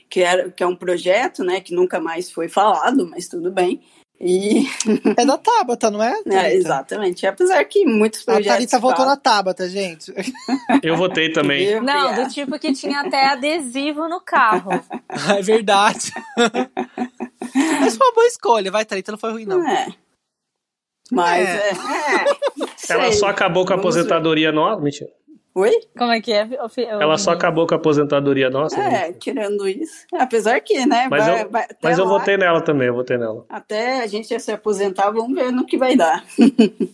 [0.08, 3.80] que, era, que é um projeto, né, que nunca mais foi falado, mas tudo bem.
[4.18, 4.64] E,
[5.18, 6.10] É da Tabata, não é?
[6.24, 6.54] Thalita?
[6.54, 10.10] exatamente, apesar que muitos A projetos Thalita voltou falam- na Tabata, gente.
[10.82, 11.78] Eu votei também.
[11.82, 14.70] Não, do tipo que tinha até adesivo no carro.
[15.36, 16.12] é verdade.
[17.80, 19.66] Mas foi uma boa escolha, vai, Thalita, não foi ruim, não.
[19.68, 19.88] É.
[21.12, 21.70] Mas É.
[21.70, 21.70] é.
[21.70, 22.26] é,
[22.90, 24.80] Ela só acabou com a Vamos aposentadoria nossa.
[24.80, 25.10] Mentira.
[25.54, 25.72] Oi?
[25.96, 26.42] Como é que é?
[26.42, 28.78] Eu, eu- Ela só acabou com a aposentadoria nossa.
[28.78, 30.04] É, tirando isso.
[30.18, 31.08] Apesar que, né?
[31.10, 33.44] Mas vai- eu- vai- até Mas eu lá, votei nela também, eu votei nela.
[33.48, 36.22] Até a gente se aposentar, vamos ver no que vai dar.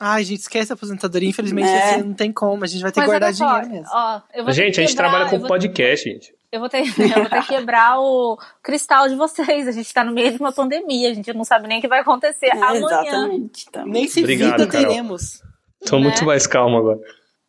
[0.00, 1.28] Ai, gente, esquece a aposentadoria.
[1.28, 1.90] Infelizmente, É.
[1.94, 2.62] assim, não tem como.
[2.64, 3.88] A gente vai ter que Mas guardar olha só, dinheiro mesmo.
[3.92, 6.34] ó, eu vou ter Gente, que a gente quebrar- trabalha com vou- podcast, gente.
[6.50, 9.68] Eu vou, ter, eu vou ter que quebrar o cristal de vocês.
[9.68, 11.88] A gente tá no meio de uma pandemia, a gente não sabe nem o que
[11.88, 12.86] vai acontecer É, amanhã.
[12.86, 13.66] exatamente.
[13.68, 13.86] Então.
[13.86, 14.88] Nem se Obrigado, vida Carol.
[14.88, 15.42] teremos.
[15.86, 16.02] Tô Né?
[16.04, 16.98] muito mais calmo agora.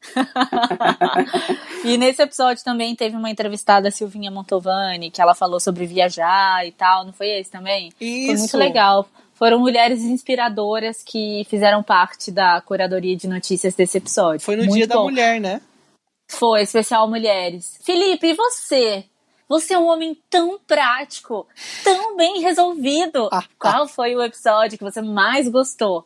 [1.83, 6.65] E nesse episódio também teve uma entrevistada, a Silvinha Montovani, que ela falou sobre viajar
[6.67, 7.05] e tal.
[7.05, 7.91] Não foi esse também?
[7.99, 8.25] Isso.
[8.27, 9.07] Foi muito legal.
[9.33, 14.41] Foram mulheres inspiradoras que fizeram parte da curadoria de notícias desse episódio.
[14.41, 15.03] Foi no Muito dia da bom.
[15.05, 15.61] mulher, né?
[16.29, 17.77] Foi, especial mulheres.
[17.83, 19.03] Felipe, e você?
[19.49, 21.47] Você é um homem tão prático,
[21.83, 23.27] tão bem resolvido.
[23.31, 26.05] Ah, Qual foi o episódio que você mais gostou?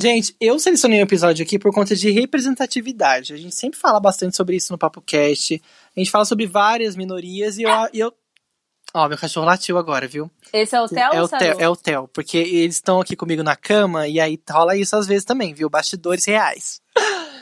[0.00, 3.34] Gente, eu selecionei um episódio aqui por conta de representatividade.
[3.34, 5.60] A gente sempre fala bastante sobre isso no Papo Cast.
[5.96, 7.70] A gente fala sobre várias minorias e eu.
[7.92, 8.14] e eu...
[8.94, 10.30] Ó, meu cachorro latiu agora, viu?
[10.52, 13.16] Esse é o Theo é ou o Theo, é o Theo, porque eles estão aqui
[13.16, 15.68] comigo na cama e aí rola isso às vezes também, viu?
[15.68, 16.80] Bastidores reais.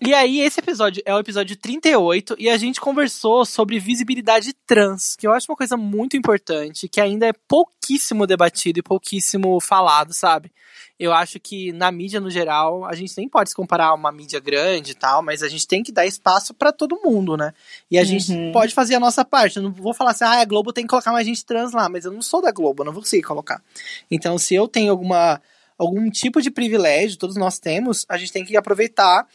[0.00, 5.16] e aí, esse episódio é o episódio 38 e a gente conversou sobre visibilidade trans,
[5.16, 10.12] que eu acho uma coisa muito importante, que ainda é pouquíssimo debatido e pouquíssimo falado,
[10.12, 10.50] sabe?
[10.98, 14.10] Eu acho que na mídia no geral, a gente nem pode se comparar a uma
[14.10, 17.52] mídia grande e tal, mas a gente tem que dar espaço pra todo mundo, né?
[17.90, 18.50] E a gente Uhum.
[18.52, 19.58] pode fazer a nossa parte.
[19.58, 21.88] Eu não vou falar assim, ah, a Globo tem que colocar mais gente trans lá,
[21.88, 23.62] mas eu não sou da Globo, eu não vou conseguir colocar.
[24.10, 25.40] Então, se eu tenho alguma
[25.78, 29.26] algum tipo de privilégio, todos nós temos, a gente tem que aproveitar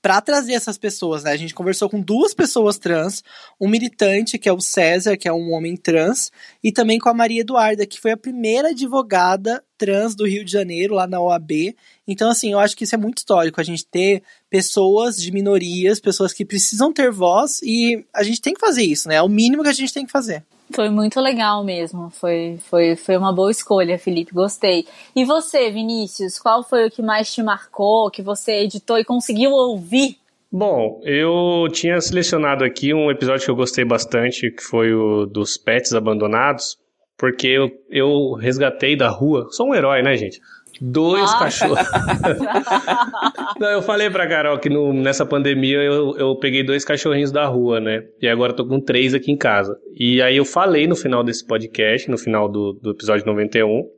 [0.00, 1.32] para trazer essas pessoas, né?
[1.32, 3.24] A gente conversou com duas pessoas trans,
[3.60, 6.30] um militante, que é o César, que é um homem trans,
[6.62, 10.52] e também com a Maria Eduarda, que foi a primeira advogada trans do Rio de
[10.52, 11.74] Janeiro, lá na OAB.
[12.06, 15.98] Então, assim, eu acho que isso é muito histórico, a gente ter pessoas de minorias,
[15.98, 19.16] pessoas que precisam ter voz, e a gente tem que fazer isso, né?
[19.16, 20.44] É o mínimo que a gente tem que fazer.
[20.72, 22.10] Foi muito legal mesmo.
[22.10, 24.32] Foi, foi, foi uma boa escolha, Felipe.
[24.32, 24.86] Gostei.
[25.14, 29.50] E você, Vinícius, qual foi o que mais te marcou, que você editou e conseguiu
[29.52, 30.18] ouvir?
[30.50, 35.56] Bom, eu tinha selecionado aqui um episódio que eu gostei bastante, que foi o dos
[35.56, 36.78] pets abandonados,
[37.18, 39.48] porque eu, eu resgatei da rua.
[39.50, 40.40] Sou um herói, né, gente?
[40.80, 41.38] Dois ah.
[41.38, 41.78] cachorros.
[43.58, 47.46] Não, eu falei pra Carol que no, nessa pandemia eu, eu peguei dois cachorrinhos da
[47.46, 48.04] rua, né?
[48.20, 49.78] E agora tô com três aqui em casa.
[49.94, 53.88] E aí eu falei no final desse podcast, no final do, do episódio 91.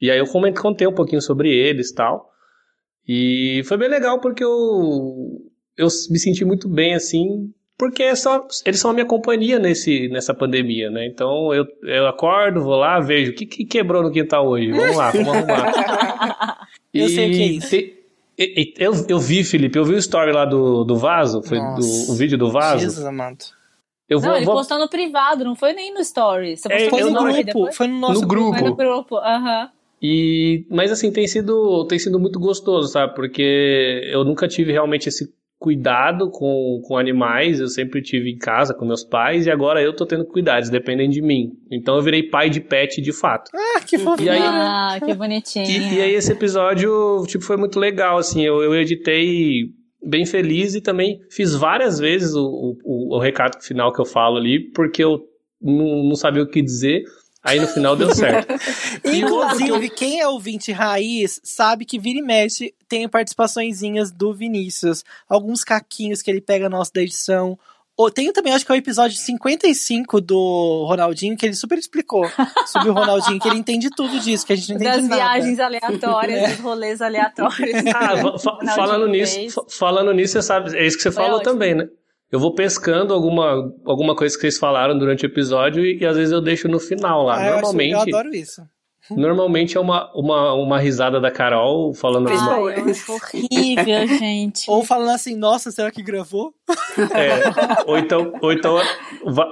[0.00, 2.30] E aí eu contei um pouquinho sobre eles e tal.
[3.06, 4.50] E foi bem legal porque eu,
[5.76, 7.52] eu me senti muito bem, assim,
[7.82, 11.04] porque é só, eles são a minha companhia nesse, nessa pandemia, né?
[11.04, 14.70] Então eu, eu acordo, vou lá, vejo o que, que quebrou no quintal hoje.
[14.70, 16.68] Vamos lá, vamos arrumar.
[16.94, 17.70] eu sei o que é isso.
[17.70, 17.98] Te,
[18.78, 22.14] eu, eu vi, Felipe, eu vi o story lá do, do vaso, foi do, o
[22.14, 22.78] vídeo do vaso.
[22.78, 23.46] Jesus amado.
[24.08, 24.54] Eu vou, não, ele vou...
[24.54, 26.56] postou no privado, não foi nem no story.
[26.56, 27.76] Você é, foi no grupo, depois?
[27.76, 28.58] foi no nosso no grupo.
[28.60, 29.62] Foi no grupo, aham.
[29.62, 29.68] Uhum.
[30.00, 33.12] E, mas assim, tem sido, tem sido muito gostoso, sabe?
[33.16, 35.32] Porque eu nunca tive realmente esse
[35.62, 39.94] cuidado com, com animais, eu sempre tive em casa com meus pais e agora eu
[39.94, 41.52] tô tendo cuidados, dependem de mim.
[41.70, 43.52] Então eu virei pai de pet de fato.
[43.54, 44.32] Ah, que fofinho.
[44.32, 45.64] Ah, que bonitinho.
[45.64, 49.70] E, e, aí esse episódio, tipo, foi muito legal, assim, eu, eu editei
[50.04, 54.38] bem feliz e também fiz várias vezes o, o, o recado final que eu falo
[54.38, 55.20] ali, porque eu
[55.62, 57.04] não, não sabia o que dizer,
[57.44, 58.54] Aí no final deu certo.
[59.04, 65.02] Inclusive, quem é ouvinte raiz sabe que vira e mexe tem participaçõezinhas do Vinícius.
[65.28, 67.58] Alguns caquinhos que ele pega nosso da edição.
[68.14, 72.24] Tem também, acho que é o episódio 55 do Ronaldinho, que ele super explicou
[72.66, 75.14] sobre o Ronaldinho, que ele entende tudo disso, que a gente não entende Das nada.
[75.14, 76.48] viagens aleatórias, é.
[76.48, 77.84] dos rolês aleatórios.
[77.94, 81.52] Ah, fa falando nisso, falando nisso, você sabe, é isso que você Foi falou ótimo.
[81.52, 81.88] também, né?
[82.32, 86.16] Eu vou pescando alguma, alguma coisa que vocês falaram durante o episódio e, e às
[86.16, 87.36] vezes eu deixo no final lá.
[87.36, 87.92] Ah, Normalmente.
[87.92, 88.62] Eu, acho, eu adoro isso.
[89.10, 94.70] Normalmente é uma, uma, uma risada da Carol falando Ai, alguma horrível, gente.
[94.70, 96.54] Ou falando assim, nossa, será que gravou?
[97.14, 97.84] É.
[97.86, 98.78] Ou então, ou então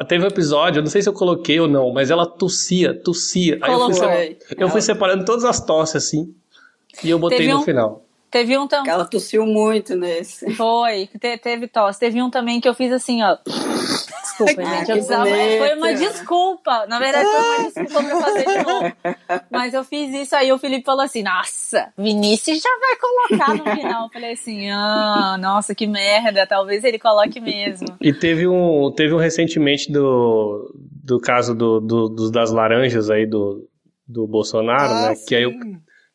[0.07, 3.59] teve um episódio, eu não sei se eu coloquei ou não, mas ela tossia, tossia.
[3.63, 6.35] Aí eu fui, eu fui separando todas as tosses assim
[7.03, 8.05] e eu botei teve no um, final.
[8.31, 8.93] Teve um também.
[8.93, 10.55] Ela tossiu muito nesse.
[10.55, 11.99] Foi, te, teve tosse.
[11.99, 13.37] Teve um também que eu fiz assim, ó.
[13.45, 14.89] Desculpa, gente.
[14.89, 15.25] Eu precisava...
[15.27, 16.87] Foi uma desculpa.
[16.87, 18.93] Na verdade, foi uma desculpa pra fazer de novo.
[19.51, 23.77] Mas eu fiz isso aí, o Felipe falou assim: Nossa, Vinícius já vai colocar no
[23.77, 24.05] final.
[24.05, 26.47] Eu falei assim: Ah, nossa, que merda.
[26.47, 27.89] Talvez ele coloque mesmo.
[28.01, 30.73] E teve um, teve um recentemente do,
[31.05, 33.69] do caso do, do, das laranjas aí do,
[34.07, 35.15] do Bolsonaro, ah, né?
[35.17, 35.27] Sim.
[35.27, 35.53] Que aí eu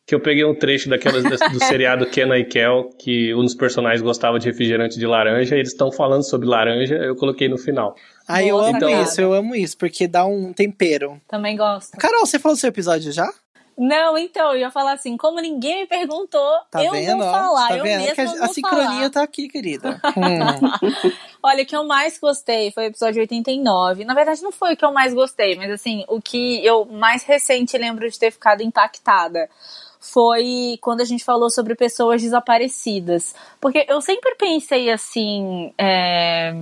[0.06, 4.00] que eu peguei um trecho daquelas do seriado Kenna e Kel, que um dos personagens
[4.00, 7.96] gostava de refrigerante de laranja, e eles estão falando sobre laranja, eu coloquei no final.
[8.28, 11.20] Ah, eu amo então, isso, eu amo isso, porque dá um tempero.
[11.26, 11.96] Também gosto.
[11.98, 13.28] Carol, você falou do seu episódio já?
[13.76, 17.18] Não, então, eu ia falar assim, como ninguém me perguntou, tá eu vendo?
[17.18, 18.04] vou falar, tá eu vendo?
[18.04, 19.10] mesma a, a sincronia falar.
[19.10, 20.00] tá aqui, querida.
[20.16, 21.12] hum.
[21.42, 24.04] Olha, o que eu mais gostei foi o episódio 89.
[24.06, 27.22] Na verdade, não foi o que eu mais gostei, mas assim, o que eu mais
[27.24, 29.46] recente lembro de ter ficado impactada
[30.10, 33.34] foi quando a gente falou sobre pessoas desaparecidas.
[33.60, 36.54] Porque eu sempre pensei assim: é...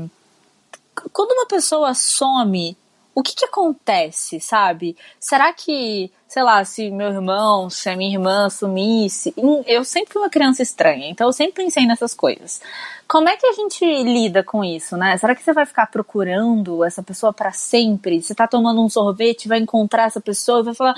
[1.13, 2.77] quando uma pessoa some,
[3.15, 4.97] o que, que acontece, sabe?
[5.21, 9.33] Será que, sei lá, se meu irmão, se a minha irmã sumisse.
[9.67, 12.61] Eu sempre fui uma criança estranha, então eu sempre pensei nessas coisas.
[13.07, 15.17] Como é que a gente lida com isso, né?
[15.17, 18.21] Será que você vai ficar procurando essa pessoa para sempre?
[18.21, 20.95] Você tá tomando um sorvete, vai encontrar essa pessoa e vai falar: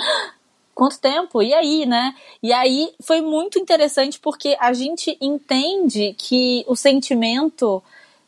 [0.77, 1.43] quanto tempo?
[1.43, 2.15] E aí, né?
[2.43, 7.83] E aí foi muito interessante porque a gente entende que o sentimento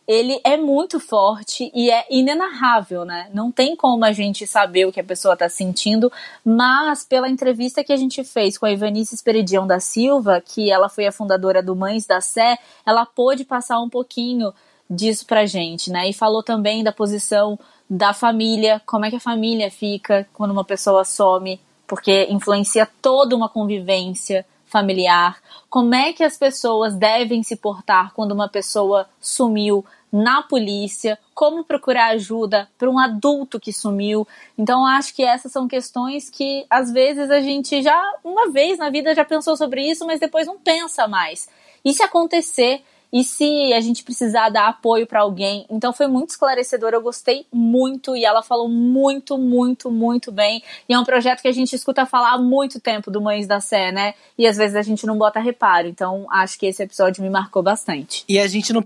[0.07, 3.29] ele é muito forte e é inenarrável, né?
[3.35, 6.11] Não tem como a gente saber o que a pessoa está sentindo,
[6.43, 10.89] mas pela entrevista que a gente fez com a Ivanice Esperidião da Silva, que ela
[10.89, 14.55] foi a fundadora do Mães da Sé, ela pôde passar um pouquinho
[14.89, 16.09] disso pra gente, né?
[16.09, 17.59] E falou também da posição
[17.91, 23.35] da família, como é que a família fica quando uma pessoa some, porque influencia toda
[23.35, 25.41] uma convivência familiar.
[25.71, 31.19] Como é que as pessoas devem se portar quando uma pessoa sumiu na polícia?
[31.35, 34.29] Como procurar ajuda para um adulto que sumiu?
[34.57, 38.91] Então, acho que essas são questões que às vezes a gente já, uma vez na
[38.91, 41.49] vida, já pensou sobre isso, mas depois não pensa mais.
[41.83, 45.67] E se acontecer E se a gente precisar dar apoio para alguém?
[45.71, 50.63] Então foi muito esclarecedor, eu gostei muito e ela falou muito, muito, muito bem.
[50.89, 53.61] E é um projeto que a gente escuta falar há muito tempo do Mães da
[53.61, 54.15] Sé, né?
[54.37, 55.89] E às vezes a gente não bota reparo.
[55.89, 58.25] Então acho que esse episódio me marcou bastante.
[58.29, 58.83] E a gente não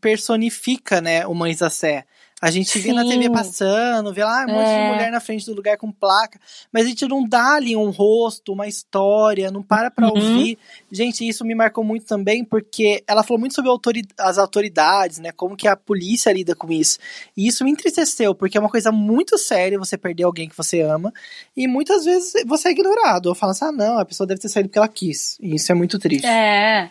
[0.00, 2.04] personifica, né, o Mães da Sé.
[2.40, 4.82] A gente vê na TV passando, vê lá um monte é.
[4.82, 6.38] de mulher na frente do lugar com placa,
[6.70, 10.12] mas a gente não dá ali um rosto, uma história, não para pra uhum.
[10.12, 10.58] ouvir.
[10.92, 13.70] Gente, isso me marcou muito também, porque ela falou muito sobre
[14.18, 15.32] as autoridades, né?
[15.32, 16.98] Como que a polícia lida com isso.
[17.34, 20.82] E isso me entristeceu, porque é uma coisa muito séria você perder alguém que você
[20.82, 21.14] ama,
[21.56, 24.50] e muitas vezes você é ignorado, ou fala assim, ah, não, a pessoa deve ter
[24.50, 25.38] saído porque ela quis.
[25.40, 26.26] E isso é muito triste.
[26.26, 26.90] É.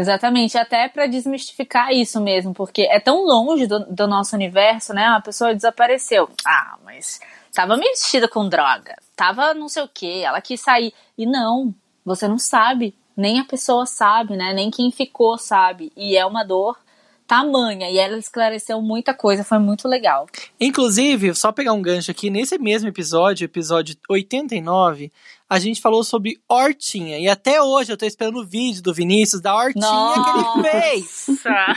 [0.00, 5.06] Exatamente, até para desmistificar isso mesmo, porque é tão longe do, do, nosso universo, né?
[5.10, 6.30] Uma pessoa desapareceu.
[6.46, 7.20] Ah, mas
[7.52, 10.94] tava vestida com droga, tava não sei o que, ela quis sair.
[11.18, 14.54] E não, você não sabe, nem a pessoa sabe, né?
[14.54, 15.92] Nem quem ficou sabe.
[15.94, 16.78] E é uma dor
[17.26, 17.90] tamanha.
[17.90, 20.26] E ela esclareceu muita coisa, foi muito legal.
[20.58, 25.12] Inclusive, só pegar um gancho aqui, nesse mesmo episódio, episódio 89,
[25.50, 27.18] a gente falou sobre hortinha.
[27.18, 30.62] E até hoje eu tô esperando o vídeo do Vinícius da hortinha Nossa.
[30.62, 31.26] que ele fez.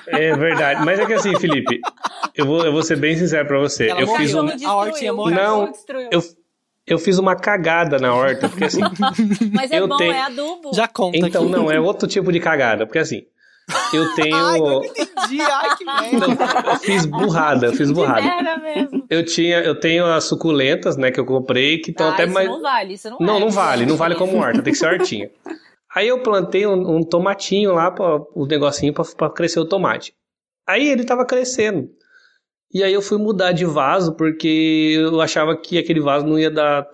[0.08, 0.86] É verdade.
[0.86, 1.82] Mas é que assim, Felipe,
[2.36, 3.88] eu vou, eu vou ser bem sincero pra você.
[3.88, 4.68] Ela eu morreu, fiz um.
[4.68, 5.36] A hortinha morreu.
[5.36, 5.74] Não,
[6.12, 6.22] eu,
[6.86, 8.82] eu fiz uma cagada na horta, porque assim.
[9.52, 10.12] Mas é bom, tenho...
[10.12, 10.72] é adubo.
[10.76, 11.18] Já conta.
[11.18, 11.52] Então, aqui.
[11.52, 12.86] não, é outro tipo de cagada.
[12.86, 13.26] Porque assim,
[13.94, 14.36] eu tenho.
[14.36, 15.42] Ai, não entendi.
[15.42, 16.72] Ai, que merda.
[16.72, 18.28] eu fiz burrada, eu fiz burrada.
[18.28, 19.06] Era mesmo.
[19.10, 22.34] Eu tinha, eu tenho as suculentas, né, que eu comprei, que estão ah, até isso
[22.34, 22.48] mais.
[22.48, 25.30] Não vale, isso não Não, não vale, não vale como horta, tem que ser hortinha.
[25.96, 30.14] Aí eu plantei um, um tomatinho lá, pra, um negocinho pra, pra crescer o tomate.
[30.68, 31.88] Aí ele tava crescendo.
[32.74, 36.50] E aí eu fui mudar de vaso, porque eu achava que aquele vaso não ia
[36.50, 36.88] dar.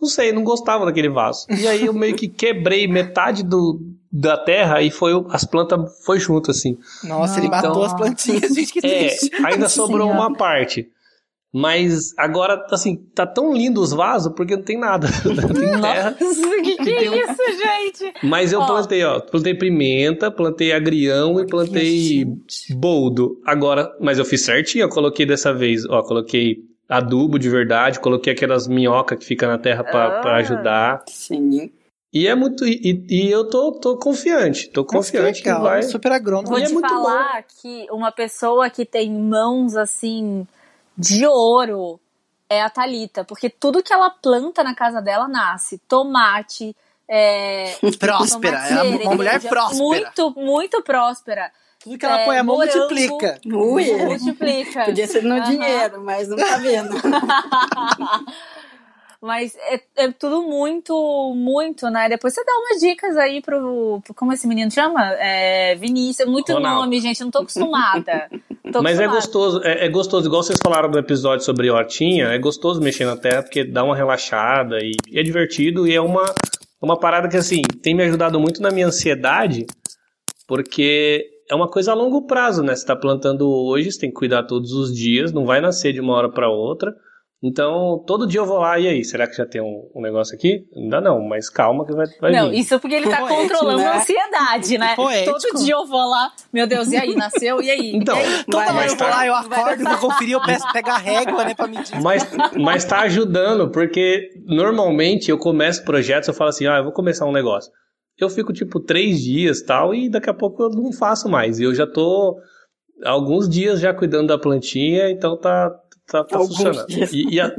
[0.00, 1.46] Não sei, não gostava daquele vaso.
[1.48, 3.80] E aí eu meio que quebrei metade do,
[4.12, 6.76] da terra e foi as plantas foi junto assim.
[7.02, 10.88] Nossa, ele matou então, as plantinhas, gente, que é, ainda sobrou uma parte.
[11.56, 15.06] Mas agora, assim, tá tão lindo os vasos porque não tem nada.
[15.24, 16.16] Não tem terra.
[16.20, 18.12] Nossa, que que é isso, gente?
[18.24, 18.66] Mas eu ó.
[18.66, 19.20] plantei, ó.
[19.20, 22.26] Plantei pimenta, plantei agrião e plantei
[22.70, 23.40] boldo.
[23.46, 26.56] Agora, mas eu fiz certinho, eu coloquei dessa vez, ó, coloquei
[26.88, 31.04] adubo de verdade, coloquei aquelas minhocas que fica na terra para ah, ajudar.
[31.08, 31.72] Sim.
[32.12, 32.64] E é muito.
[32.64, 34.68] E, e eu tô, tô confiante.
[34.68, 35.82] Tô confiante que, que vai.
[35.82, 36.48] Super agrônomo.
[36.48, 37.48] Vou e é te é falar bom.
[37.60, 40.46] que uma pessoa que tem mãos assim
[40.96, 41.98] de ouro
[42.48, 45.78] é a Talita, porque tudo que ela planta na casa dela nasce.
[45.88, 46.76] Tomate.
[47.08, 49.82] É, próspera, é uma mulher próspera.
[49.82, 51.52] Muito, muito próspera.
[51.84, 53.38] Tudo que ela é, põe a mão morango, multiplica.
[53.44, 54.84] Ui, multiplica.
[54.86, 55.42] Podia ser no uhum.
[55.42, 56.94] dinheiro, mas não tá vendo.
[59.20, 62.10] Mas é, é, tudo muito, muito, né?
[62.10, 64.02] Depois você dá umas dicas aí pro.
[64.04, 65.00] pro como esse menino chama?
[65.14, 66.28] É, Vinícius.
[66.28, 66.82] Muito Ronaldo.
[66.82, 67.20] nome, gente.
[67.20, 68.28] Eu não tô acostumada.
[68.70, 69.04] Tô Mas é acostumada.
[69.04, 73.04] é gostoso, é, é, gostoso, igual vocês falaram no episódio sobre hortinha, é gostoso mexer
[73.04, 76.24] na terra porque dá uma relaxada e, e é divertido e é uma,
[76.82, 79.66] uma parada que, assim, tem me ajudado muito na minha ansiedade,
[80.46, 82.74] porque é uma coisa a longo prazo, né?
[82.74, 86.00] Você tá plantando hoje, você tem que cuidar todos os dias, não vai nascer de
[86.00, 86.92] uma hora para outra.
[87.46, 90.34] Então, todo dia eu vou lá, e aí, será que já tem um, um negócio
[90.34, 90.64] aqui?
[90.74, 92.60] Ainda não, mas calma que vai, vai Não, vir.
[92.60, 93.86] isso porque ele tá Poético, controlando né?
[93.86, 94.96] a ansiedade, né?
[94.96, 95.38] Poético.
[95.38, 97.60] Todo dia eu vou lá, meu Deus, e aí, nasceu?
[97.60, 97.94] E aí?
[97.94, 98.44] Então, e aí?
[98.44, 101.54] Toda hora eu vou lá, eu acordo, vou conferir, eu peço pegar a régua, né,
[101.54, 102.00] pra medir.
[102.00, 102.26] Mas,
[102.58, 107.26] mas tá ajudando, porque normalmente eu começo projetos, eu falo assim, ah, eu vou começar
[107.26, 107.70] um negócio.
[108.18, 111.58] Eu fico, tipo, três dias tal, e daqui a pouco eu não faço mais.
[111.58, 112.38] E eu já tô
[113.04, 115.70] alguns dias já cuidando da plantinha, então tá,
[116.06, 116.86] tá, tá funcionando.
[117.12, 117.52] E, e, a,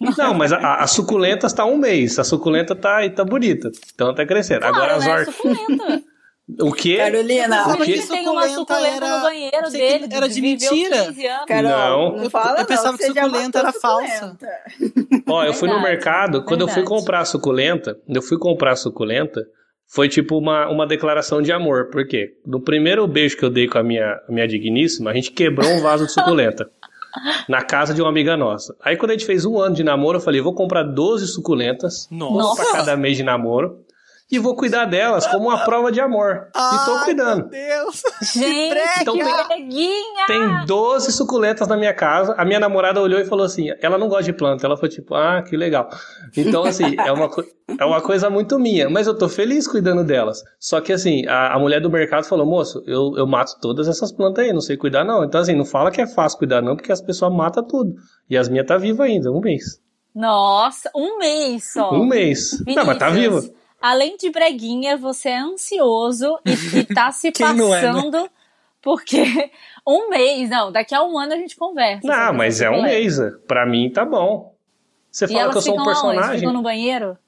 [0.18, 2.18] não, mas a, a suculenta está um mês.
[2.18, 3.70] A suculenta tá, tá bonita.
[3.94, 4.60] Então tá crescendo.
[4.60, 5.34] Claro, Agora as hortas.
[6.58, 6.96] É o quê?
[6.98, 9.16] Carolina, o que tem uma suculenta era...
[9.16, 10.08] no banheiro dele.
[10.10, 11.14] Era de mentira.
[11.46, 12.22] Carol, não.
[12.24, 14.36] não fala, eu pensava não, que suculenta era falsa.
[15.28, 16.80] Ó, eu fui no mercado, quando Verdade.
[16.80, 19.46] eu fui comprar a suculenta, eu fui comprar a suculenta,
[19.86, 21.90] foi tipo uma, uma declaração de amor.
[21.90, 22.34] Por quê?
[22.44, 25.68] No primeiro beijo que eu dei com a minha, a minha digníssima, a gente quebrou
[25.70, 26.68] um vaso de suculenta
[27.48, 28.76] na casa de uma amiga nossa.
[28.82, 32.08] Aí quando a gente fez um ano de namoro, eu falei, vou comprar 12 suculentas,
[32.10, 32.62] nossa.
[32.62, 33.85] pra cada mês de namoro
[34.30, 36.48] e vou cuidar delas como uma prova de amor.
[36.52, 37.42] Ai, e tô cuidando.
[37.42, 38.02] Meu Deus!
[38.34, 39.68] Gente, então, que tem,
[40.26, 42.34] tem 12 suculentas na minha casa.
[42.36, 44.66] A minha namorada olhou e falou assim: ela não gosta de planta.
[44.66, 45.88] Ela foi tipo, ah, que legal.
[46.36, 47.30] Então, assim, é uma,
[47.78, 48.90] é uma coisa muito minha.
[48.90, 50.42] Mas eu tô feliz cuidando delas.
[50.58, 54.10] Só que, assim, a, a mulher do mercado falou: moço, eu, eu mato todas essas
[54.10, 55.22] plantas aí, não sei cuidar não.
[55.22, 57.94] Então, assim, não fala que é fácil cuidar não, porque as pessoas matam tudo.
[58.28, 59.80] E as minhas tá vivas ainda, um mês.
[60.12, 61.92] Nossa, um mês só.
[61.92, 62.50] Um mês.
[62.50, 62.74] Vinícius.
[62.74, 63.40] Não, mas tá viva
[63.88, 68.16] além de breguinha, você é ansioso e, e tá se passando.
[68.16, 68.30] É, né?
[68.82, 69.22] Porque
[69.86, 72.06] um mês, não, daqui a um ano a gente conversa.
[72.06, 73.16] Não, mas é um mês.
[73.48, 74.54] Pra mim tá bom.
[75.10, 76.04] Você E fala elas que eu sou um ficam aonde?
[76.16, 76.38] personagem?
[76.40, 77.18] Ficam no banheiro?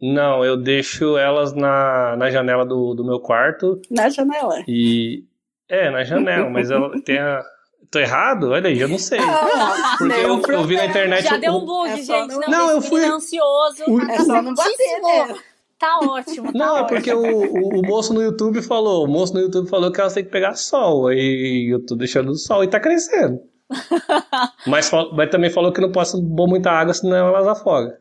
[0.00, 4.62] Não, eu deixo elas na, na janela do, do meu quarto Na janela.
[4.68, 5.24] e.
[5.68, 7.42] É, na janela, mas ela tem a.
[7.90, 8.50] Tô errado?
[8.50, 9.20] Olha aí, eu não sei.
[9.20, 9.96] Não,
[10.40, 11.22] Porque eu, eu vi na internet.
[11.24, 12.34] Já o- deu um bug, É gente.
[12.34, 13.84] Não, Não, eu fui- é ansioso.
[13.86, 15.38] o- É só não bater certíssimo.
[15.84, 16.88] Tá ótimo, tá Não, é ótimo.
[16.88, 19.04] porque o, o, o moço no YouTube falou.
[19.04, 21.08] O moço no YouTube falou que elas têm que pegar sol.
[21.08, 23.38] Aí eu tô deixando o sol e tá crescendo.
[24.66, 27.92] mas, mas também falou que não posso pôr muita água, senão elas afogam.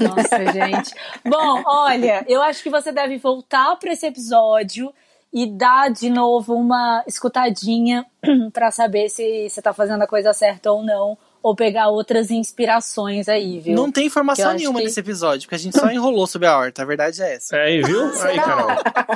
[0.00, 0.94] Nossa, gente.
[1.26, 4.90] Bom, olha, eu acho que você deve voltar para esse episódio
[5.32, 8.06] e dar de novo uma escutadinha
[8.54, 13.28] para saber se você tá fazendo a coisa certa ou não, ou pegar outras inspirações
[13.28, 13.74] aí, viu?
[13.74, 16.82] Não tem informação nenhuma que- nesse episódio, porque a gente só enrolou sobre a horta.
[16.82, 17.56] A verdade é essa.
[17.56, 18.10] É aí, viu?
[18.22, 18.36] Aí?
[18.38, 18.68] Carol.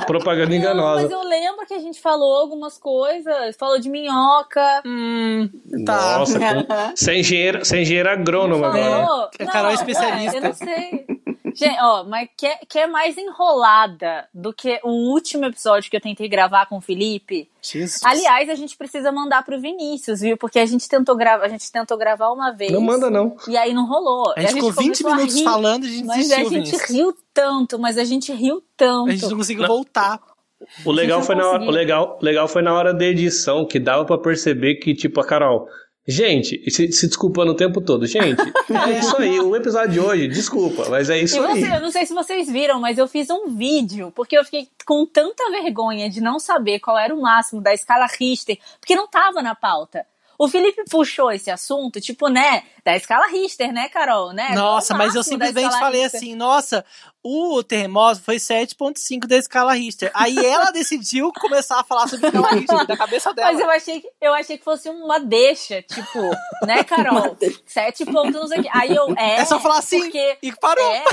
[0.05, 1.01] Propaganda Não, enganosa.
[1.03, 4.81] mas eu lembro que a gente falou algumas coisas, falou de minhoca.
[4.85, 5.49] Hum,
[5.85, 6.17] tá.
[6.19, 6.45] Nossa, com...
[6.95, 9.29] você é engenheira, você é engenheira agrônoma agora.
[9.39, 10.37] A Carol é especialista.
[10.37, 11.05] eu não sei.
[11.55, 16.27] Gente, ó, mas quer, quer mais enrolada do que o último episódio que eu tentei
[16.27, 17.49] gravar com o Felipe?
[17.61, 18.03] Jesus.
[18.03, 20.37] Aliás, a gente precisa mandar pro Vinícius, viu?
[20.37, 22.71] Porque a gente tentou gravar, a gente tentou gravar uma vez.
[22.71, 23.37] Não manda, não.
[23.47, 24.33] E aí não rolou.
[24.35, 26.49] a gente ficou 20 começou a minutos rir, falando e a gente Mas a desistiu,
[26.49, 26.89] gente Vinícius.
[26.89, 29.09] riu tanto, mas a gente riu tanto.
[29.09, 30.19] A gente não conseguiu voltar.
[30.85, 33.79] O legal, foi na hora, o, legal, o legal foi na hora da edição, que
[33.79, 35.67] dava pra perceber que, tipo, a Carol.
[36.07, 38.05] Gente, se, se desculpando o tempo todo.
[38.05, 38.41] Gente,
[38.87, 39.39] é isso aí.
[39.39, 41.61] O episódio de hoje, desculpa, mas é isso E aí.
[41.61, 44.67] você, eu não sei se vocês viram, mas eu fiz um vídeo, porque eu fiquei
[44.85, 49.07] com tanta vergonha de não saber qual era o máximo da escala Richter, porque não
[49.07, 50.05] tava na pauta.
[50.37, 54.33] O Felipe puxou esse assunto, tipo, né, da escala Richter, né, Carol?
[54.33, 54.49] Né?
[54.53, 56.19] Nossa, mas eu simplesmente falei Richter?
[56.19, 56.85] assim, nossa,
[57.23, 60.11] o terremoto foi 7.5 da escala Richter.
[60.13, 63.51] Aí ela decidiu começar a falar sobre a escala Richter da cabeça dela.
[63.51, 66.19] Mas eu achei, que, eu achei que fosse uma deixa, tipo,
[66.65, 67.37] né, Carol?
[67.65, 68.69] Sete pontos, não sei o quê.
[68.73, 69.37] Aí eu, é.
[69.37, 70.91] É só falar assim porque e parou.
[70.91, 71.03] É,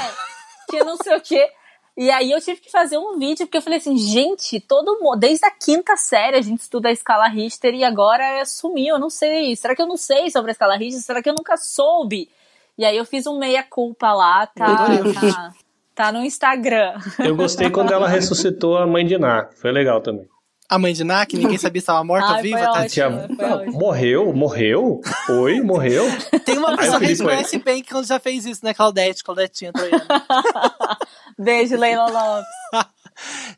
[0.69, 1.49] que não sei o quê.
[1.97, 5.19] E aí eu tive que fazer um vídeo, porque eu falei assim, gente, todo mundo,
[5.19, 8.99] desde a quinta série a gente estuda a escala Richter e agora é, sumiu, eu
[8.99, 9.55] não sei.
[9.57, 11.03] Será que eu não sei sobre a escala Richter?
[11.03, 12.31] Será que eu nunca soube?
[12.79, 15.53] E aí eu fiz um meia-culpa lá, tá, tá,
[15.95, 16.95] tá no Instagram.
[17.19, 19.51] Eu gostei quando ela ressuscitou a mãe de Ná.
[19.61, 20.27] Foi legal também.
[20.71, 22.81] A mãe de Ná, que ninguém sabia se estava morta ou viva, tá?
[22.81, 23.73] ótimo.
[23.73, 24.33] morreu?
[24.33, 25.03] Morreu?
[25.29, 26.05] Oi, morreu?
[26.47, 28.73] Tem uma pessoa que a gente conhece bem que quando já fez isso, né?
[28.73, 30.07] Claudete, Claudetinha Troiana.
[31.39, 32.49] Beijo, Leila Lopes.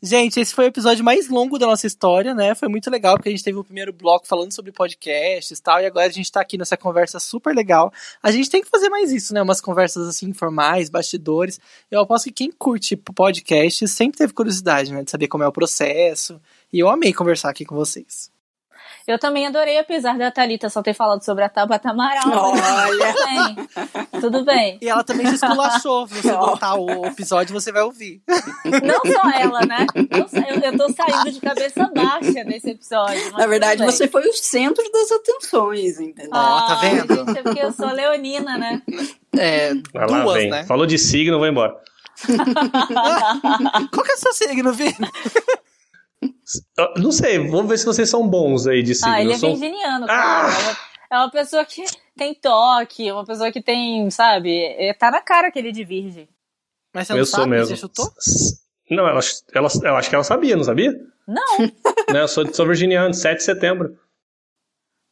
[0.02, 2.54] Gente, esse foi o episódio mais longo da nossa história, né?
[2.54, 5.80] Foi muito legal, porque a gente teve o primeiro bloco falando sobre podcasts e tal,
[5.80, 7.92] e agora a gente tá aqui nessa conversa super legal.
[8.22, 9.40] A gente tem que fazer mais isso, né?
[9.40, 11.60] Umas conversas assim, informais, bastidores.
[11.90, 15.02] Eu aposto que quem curte podcast sempre teve curiosidade, né?
[15.02, 16.40] De saber como é o processo.
[16.72, 18.33] E eu amei conversar aqui com vocês.
[19.06, 22.52] Eu também adorei, apesar da Thalita só ter falado sobre a Tabata Amaral.
[22.54, 23.12] mas Olha.
[23.12, 24.20] Tudo bem.
[24.20, 24.78] Tudo bem.
[24.80, 26.08] E ela também se esculachou.
[26.08, 28.22] Se você voltar o episódio, você vai ouvir.
[28.64, 29.86] Não só ela, né?
[29.94, 33.32] Eu, eu tô saindo de cabeça baixa nesse episódio.
[33.32, 36.30] Na verdade, você foi o centro das atenções, entendeu?
[36.32, 37.14] Ó, tá vendo?
[37.14, 38.80] Gente, é porque eu sou leonina, né?
[39.36, 40.50] É, Vai lá, duas, vem.
[40.50, 40.64] né?
[40.64, 41.76] Falou de signo, vai embora.
[43.92, 44.96] Qual que é o seu signo, Vini?
[46.78, 49.12] Ah, Não sei, vamos ver se vocês são bons aí de signo.
[49.12, 50.48] Ah, ele Eu é sou- virginiano, cara.
[50.48, 50.76] É uma-
[51.10, 51.84] É uma pessoa que
[52.16, 54.50] tem toque, uma pessoa que tem, sabe?
[54.78, 56.28] é- Tá na cara aquele de virgem.
[56.92, 57.42] Mas você não Eu sabe?
[57.42, 57.66] sou mesmo.
[57.68, 58.10] Você chutou?
[58.90, 59.20] Não, ela,
[59.54, 60.92] ela, eu acho que ela sabia, não sabia?
[61.26, 61.44] Não.
[62.16, 63.98] Né, eu sou, sou virginiano, 7 de setembro.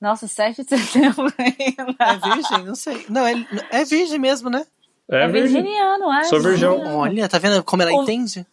[0.01, 1.97] Nossa, 7 de setembro ainda.
[1.99, 2.65] É virgem?
[2.67, 3.07] Não sei.
[3.09, 3.35] Não, é,
[3.71, 4.67] é virgem mesmo, né?
[5.11, 5.63] É, É virgem.
[5.63, 6.25] virginiano, é.
[6.25, 6.97] Sou virgão.
[6.99, 8.47] Olha, tá vendo como ela O- entende?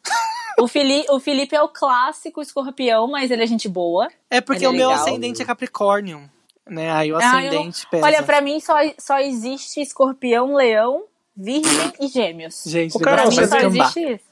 [0.62, 4.08] O Felipe, o Felipe é o clássico escorpião, mas ele é gente boa.
[4.30, 5.04] É porque é o meu legal.
[5.04, 6.30] ascendente é Capricórnio.
[6.68, 6.92] Né?
[6.92, 7.88] Aí o Ah, eu- ascendente.
[7.94, 11.04] Olha, pra mim só, só existe escorpião, leão,
[11.36, 12.64] virgem e gêmeos.
[12.66, 14.29] Gente, O Pra mim só existe isso.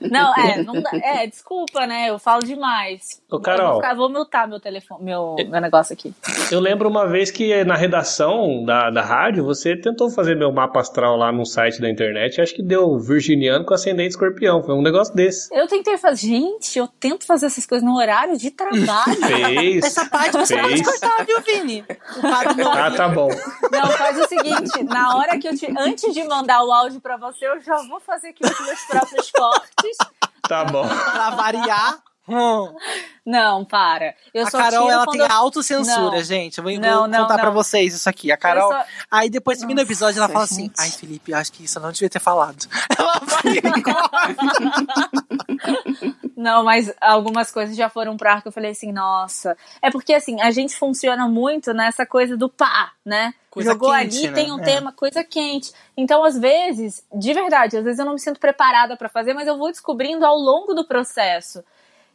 [0.00, 2.08] Não, é, não dá- é, desculpa, né?
[2.08, 3.20] Eu falo demais.
[3.30, 3.72] Ô, Eu Carol.
[3.72, 6.14] vou, ficar- vou mutar meu telefone, meu, meu negócio aqui.
[6.50, 10.80] Eu lembro uma vez que na redação da, da rádio, você tentou fazer meu mapa
[10.80, 12.40] astral lá no site da internet.
[12.40, 14.62] Acho que deu virginiano com ascendente escorpião.
[14.62, 15.54] Foi um negócio desse.
[15.54, 16.20] Eu tentei fazer.
[16.20, 19.16] Gente, eu tento fazer essas coisas no horário de trabalho.
[19.26, 19.84] Fez.
[19.84, 20.82] Essa parte você pode Fez.
[21.00, 21.84] cortar, viu, Vini?
[22.22, 23.28] Ah, tá bom.
[23.70, 25.66] Não, faz o seguinte: na hora que eu te.
[25.78, 29.30] Antes de mandar o áudio pra você, eu já vou fazer aqui os meus próprios
[29.50, 29.96] cortes.
[30.48, 30.86] Tá bom.
[30.88, 31.98] pra variar.
[32.28, 32.72] Hum.
[33.26, 34.14] Não, para.
[34.32, 36.22] Eu A só Carol, ela tem eu- autocensura, Não.
[36.22, 36.58] gente.
[36.58, 37.52] Eu vou, vou Não, não, contar pra não.
[37.52, 38.30] vocês isso aqui.
[38.30, 38.70] A Carol.
[38.70, 40.74] Só- Aí depois, termina o episódio, ela fala assim: gente.
[40.78, 42.66] Ai, Felipe, acho que isso eu não devia ter falado.
[42.96, 43.54] Ela vai.
[46.40, 49.54] Não, mas algumas coisas já foram pro ar que eu falei assim, nossa.
[49.82, 53.34] É porque assim, a gente funciona muito nessa coisa do pá, né?
[53.50, 54.32] Coisa Jogou quente, ali, né?
[54.32, 54.62] tem um É.
[54.62, 55.70] tema, coisa quente.
[55.94, 59.46] Então, às vezes, de verdade, às vezes eu não me sinto preparada pra fazer, mas
[59.46, 61.62] eu vou descobrindo ao longo do processo.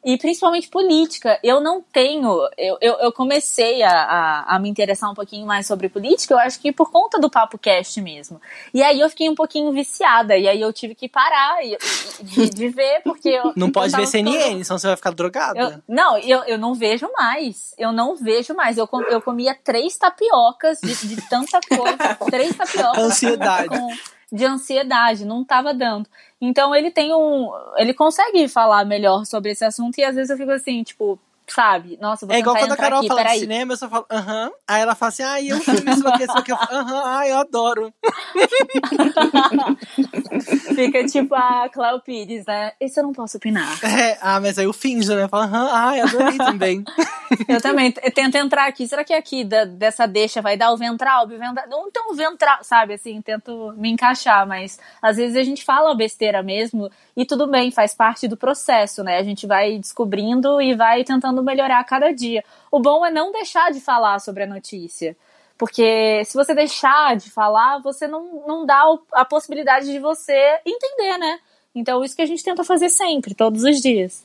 [0.06, 1.40] E principalmente política.
[1.44, 2.30] Eu não tenho.
[2.56, 6.38] Eu, eu, eu comecei a, a, a me interessar um pouquinho mais sobre política, eu
[6.38, 8.40] acho que por conta do Papo Cast mesmo.
[8.72, 10.38] E aí eu fiquei um pouquinho viciada.
[10.38, 11.76] E aí eu tive que parar e-
[12.22, 13.52] de, de ver, porque eu.
[13.56, 15.60] Não pode ver CNN, ficando- senão você vai ficar drogada.
[15.60, 17.74] eu, não, eu, eu não vejo mais.
[17.78, 18.78] Eu não vejo mais.
[18.78, 22.16] Eu, com- eu comia três tapiocas de, de tanta coisa.
[22.30, 22.98] três tapiocas.
[23.04, 23.70] Ansiedade.
[23.70, 23.90] com-
[24.32, 26.10] de ansiedade, não tava dando.
[26.40, 27.52] Então ele tem um.
[27.78, 31.98] Ele consegue falar melhor sobre esse assunto e às vezes eu fico assim, tipo, sabe?
[32.02, 34.52] Nossa, vou É igual quando a Carol aqui, fala de cinema, eu só falo, aham.
[34.68, 36.52] Aí ela fala assim, ai, eu filme isso aqui, isso aqui.
[36.52, 37.94] Eu falo, aham, ai, eu adoro.
[40.76, 42.74] Fica tipo a Cléo Pires, né?
[42.80, 43.78] Esse eu não posso opinar.
[43.84, 45.28] É, ah, mas aí eu finjo, né?
[45.28, 46.84] Falo, aham, ai, adorei também.
[47.48, 48.88] Eu também tento entrar aqui.
[48.88, 51.28] Será que aqui da- dessa deixa vai dar o ventral?
[51.28, 51.66] Bivendral?
[51.68, 52.94] Não, o ventral, sabe?
[52.94, 57.72] Assim, tento me encaixar, mas às vezes a gente fala besteira mesmo e tudo bem,
[57.72, 59.18] faz parte do processo, né?
[59.18, 62.44] A gente vai descobrindo e vai tentando melhorar a cada dia.
[62.72, 65.16] O bom é não deixar de falar sobre a notícia.
[65.58, 68.84] Porque se você deixar de falar, você não, não dá
[69.14, 71.40] a possibilidade de você entender, né?
[71.74, 74.24] Então, isso que a gente tenta fazer sempre, todos os dias.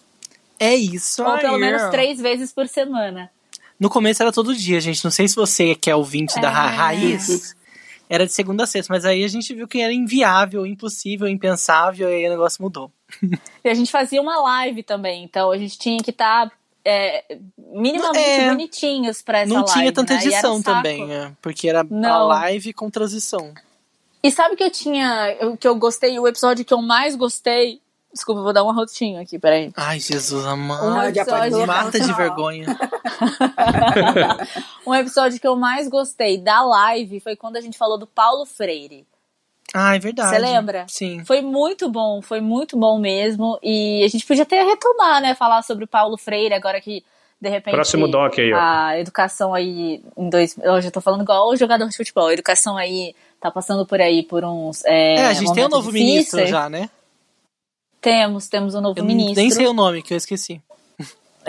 [0.59, 1.41] É isso Ou aí.
[1.41, 3.31] pelo menos três vezes por semana.
[3.79, 5.03] No começo era todo dia, gente.
[5.05, 6.75] Não sei se você que é ouvinte da Ra- É.
[6.75, 7.57] raiz.
[8.09, 12.11] Era de segunda a sexta, mas aí a gente viu que era inviável, impossível, impensável,
[12.11, 12.91] e aí o negócio mudou.
[13.65, 16.51] E a gente fazia uma live também, então a gente tinha que estar
[17.59, 18.51] minimamente É.
[18.51, 19.73] bonitinhos pra essa não live.
[19.73, 20.21] tinha tanta né?
[20.21, 22.27] Edição um também, é, porque era a Não.
[22.29, 23.53] live com transição.
[24.23, 27.81] E sabe que eu tinha, o que eu gostei, o episódio que eu mais gostei.
[28.13, 29.71] Desculpa, eu vou dar um arrotinho aqui, peraí.
[29.77, 30.85] Ai, Jesus amado.
[30.85, 31.67] Um episódio-.
[31.67, 32.67] Mata de vergonha.
[34.87, 38.45] Um episódio que eu mais gostei da live foi quando a gente falou do Paulo
[38.47, 39.07] Freire.
[39.73, 40.31] Ah, é verdade.
[40.31, 40.85] Você lembra?
[40.89, 41.25] Sim.
[41.25, 43.59] Foi muito bom, foi muito bom mesmo.
[43.63, 45.35] E a gente podia até retomar, né?
[45.35, 47.05] Falar sobre o Paulo Freire, agora que
[47.41, 47.75] de repente.
[47.75, 48.59] Próximo doc aí, ó.
[48.59, 50.57] A educação aí em dois.
[50.59, 52.27] Hoje eu tô falando igual o jogador de futebol.
[52.27, 54.85] A educação aí tá passando por aí por uns.
[54.85, 56.91] É, É, a gente tem um novo ministro já, né?
[58.01, 59.37] Temos, temos um novo Eu ministro.
[59.37, 60.61] nem sei o nome, que eu esqueci.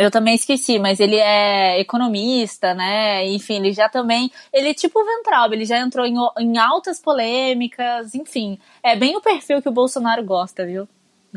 [0.01, 3.27] Eu também esqueci, mas ele é economista, né?
[3.27, 4.31] Enfim, ele já também.
[4.51, 8.57] Ele é tipo o Ventralbe, ele já entrou em, em altas polêmicas, enfim.
[8.81, 10.87] É bem o perfil que o Bolsonaro gosta, viu?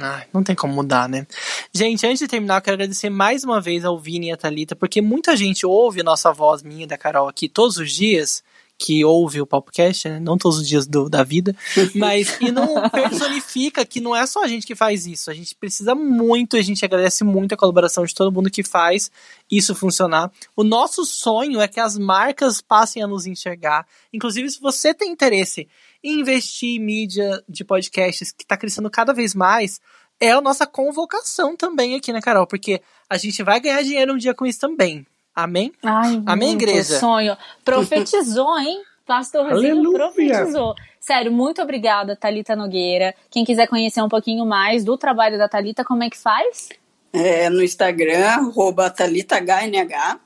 [0.00, 1.26] Ai, não tem como mudar, né?
[1.74, 4.74] Gente, antes de terminar, eu quero agradecer mais uma vez ao Vini e a Thalita,
[4.74, 8.42] porque muita gente ouve a nossa voz, minha da Carol aqui todos os dias,
[8.78, 10.18] que ouve o podcast, né?
[10.20, 11.54] Não todos os dias do- da vida,
[11.94, 15.30] mas e não personifica que não é só a gente que faz isso.
[15.30, 19.10] A gente precisa muito, a gente agradece muito a colaboração de todo mundo que faz
[19.50, 20.30] isso funcionar.
[20.56, 23.86] O nosso sonho é que as marcas passem a nos enxergar.
[24.12, 25.68] Inclusive, se você tem interesse
[26.02, 29.80] em investir em mídia de podcasts que está crescendo cada vez mais,
[30.20, 32.46] é a nossa convocação também aqui, né, Carol?
[32.46, 35.06] Porque a gente vai ganhar dinheiro um dia com isso também.
[35.35, 35.72] Amém?
[35.82, 36.99] Ai, Amém, muito igreja?
[36.99, 37.37] sonho.
[37.64, 38.82] Profetizou, hein?
[39.07, 40.74] Pastorzinho profetizou.
[41.01, 43.14] Sério, muito obrigada, Thalita Nogueira.
[43.30, 46.70] Quem quiser conhecer um pouquinho mais do trabalho da Thalita, como é que faz?
[47.12, 50.18] É, no Instagram, arroba ThalitaHNH.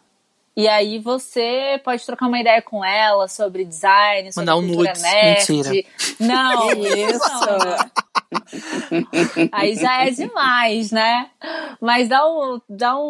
[0.56, 4.88] E aí você pode trocar uma ideia com ela sobre design, sobre Mandar um cultura
[4.88, 5.02] nudes.
[5.02, 5.52] nerd.
[5.52, 5.84] Mentira.
[6.20, 7.98] Não, isso?
[9.52, 11.28] Aí já é demais, né?
[11.80, 13.02] Mas dá um, dá um,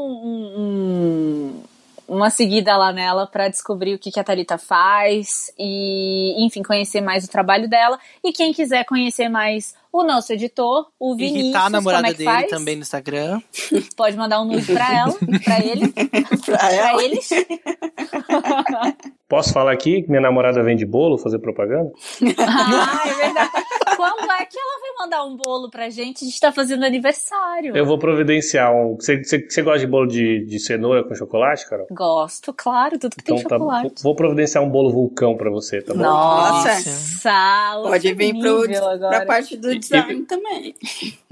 [0.58, 1.62] um-
[2.08, 7.00] uma seguida lá nela pra descobrir o que, que a Thalita faz e, enfim, conhecer
[7.02, 7.98] mais o trabalho dela.
[8.24, 12.16] E quem quiser conhecer mais o nosso editor, o Vinícius, Irritar a namorada como é
[12.16, 12.50] que dele faz?
[12.50, 13.40] também no Instagram.
[13.96, 15.88] Pode mandar um nude pra ela, pra ele,
[16.44, 17.02] Pra pra ela.
[17.02, 17.28] eles.
[19.28, 21.90] Posso falar aqui que minha namorada vende bolo, fazer propaganda?
[22.38, 23.50] Ah, é verdade.
[23.98, 26.24] Quando é que ela vai mandar um bolo pra gente?
[26.24, 27.76] A gente tá fazendo aniversário.
[27.76, 28.94] Eu vou providenciar um.
[28.94, 31.88] Você, você, você gosta de bolo de, de cenoura com chocolate, Carol?
[31.90, 34.00] Gosto, claro, tudo que tem Então tá, chocolate.
[34.00, 36.00] vou providenciar um bolo vulcão pra você, tá bom?
[36.00, 36.68] Nossa.
[36.68, 39.08] Nossa, Pode vir pro, agora.
[39.08, 40.76] pra parte do design também.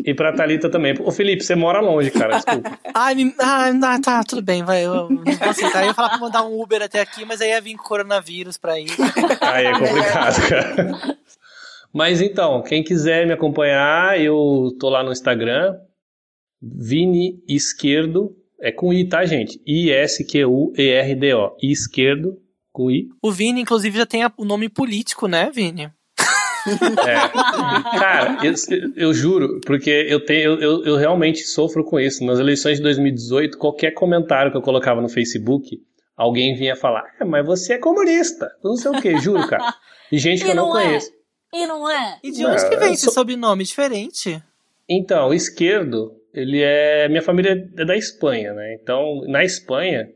[0.04, 0.92] E pra Thalita também.
[1.00, 2.78] Ô Felipe, você mora longe, cara, desculpa.
[2.92, 3.32] Ai, me...
[3.38, 4.84] ah, não, tá, tudo bem, vai.
[4.84, 5.82] Eu, eu aceitar.
[5.82, 8.56] Eu ia falar pra mandar um Uber até aqui, mas aí ia vir com coronavírus
[8.58, 8.90] pra ir.
[9.40, 11.16] Aí é complicado, cara.
[11.96, 15.74] Mas então, quem quiser me acompanhar, eu tô lá no Instagram,
[16.60, 19.58] Vini Esquerdo, é com I, tá, gente?
[19.66, 21.56] I-S-Q-U-E-R-D-O.
[21.62, 22.36] I Esquerdo,
[22.70, 23.08] com I.
[23.22, 25.84] O Vini, inclusive, já tem o nome político, né, Vini?
[25.86, 25.90] É.
[27.98, 28.52] Cara, eu,
[28.94, 32.22] eu, juro, porque eu, tenho, eu, eu realmente sofro com isso.
[32.26, 35.78] Nas eleições de 2018, qualquer comentário que eu colocava no Facebook,
[36.14, 38.50] alguém vinha falar: é, mas você é comunista.
[38.62, 39.72] Não sei o que, juro, cara.
[40.12, 40.84] E gente que eu não, não é.
[40.84, 41.15] conheço.
[41.56, 42.18] E não é?
[42.22, 43.14] E de onde não, que vem esse sou...
[43.14, 44.42] sobrenome diferente?
[44.88, 47.08] Então, esquerdo, ele é.
[47.08, 48.74] Minha família é da Espanha, né?
[48.74, 50.08] Então, na Espanha,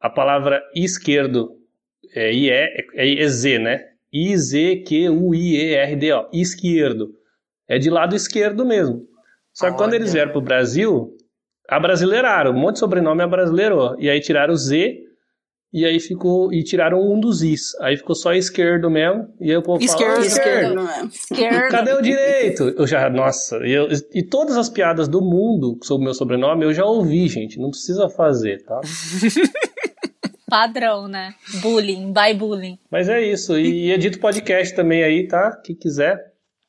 [0.00, 1.56] a palavra esquerdo
[2.14, 3.88] é, IE, é, é Z, né?
[4.12, 5.08] I-Z-Q-U-I-E-R-D-O,
[6.32, 7.14] esquerdo.
[7.66, 9.06] É de lado esquerdo mesmo.
[9.52, 9.78] Só que Olha.
[9.78, 11.16] quando eles vieram pro Brasil,
[11.68, 13.96] abrasileiraram, um monte de sobrenome abrasileirou.
[13.98, 15.03] E aí tiraram o Z
[15.74, 16.52] e aí ficou.
[16.52, 17.74] E tiraram um dos Is.
[17.80, 19.28] Aí ficou só esquerdo mesmo.
[19.40, 20.90] E aí o povo esquerdo, fala, esquerdo.
[21.12, 21.70] esquerdo.
[21.72, 22.68] Cadê o direito?
[22.78, 26.72] Eu já, nossa, eu, e todas as piadas do mundo sobre o meu sobrenome eu
[26.72, 27.58] já ouvi, gente.
[27.58, 28.80] Não precisa fazer, tá?
[30.48, 31.34] Padrão, né?
[31.60, 32.78] Bullying, by bullying.
[32.88, 33.58] Mas é isso.
[33.58, 35.60] E edito podcast também aí, tá?
[35.64, 36.16] Quem quiser.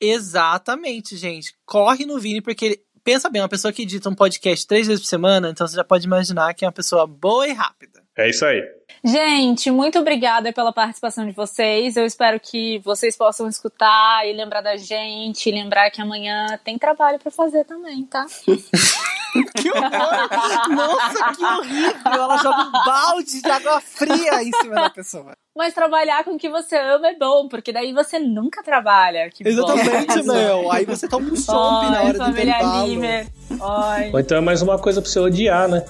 [0.02, 1.54] Exatamente, gente.
[1.64, 2.80] Corre no Vini, porque ele.
[3.06, 5.84] Pensa bem, uma pessoa que edita um podcast três vezes por semana, então você já
[5.84, 8.02] pode imaginar que é uma pessoa boa e rápida.
[8.18, 8.64] É isso aí.
[9.04, 11.96] Gente, muito obrigada pela participação de vocês.
[11.96, 17.20] Eu espero que vocês possam escutar e lembrar da gente, lembrar que amanhã tem trabalho
[17.20, 18.26] para fazer também, tá?
[19.56, 20.70] que horror!
[20.70, 22.02] Nossa, que horrível!
[22.06, 25.34] Ela joga um balde de água fria em cima da pessoa.
[25.56, 29.30] Mas trabalhar com o que você ama é bom, porque daí você nunca trabalha.
[29.30, 30.34] Que Exatamente, bom.
[30.34, 30.72] meu.
[30.72, 34.12] Aí você toma um chopp na hora do intervalo.
[34.12, 35.86] Ou então é mais uma coisa pra você odiar, né?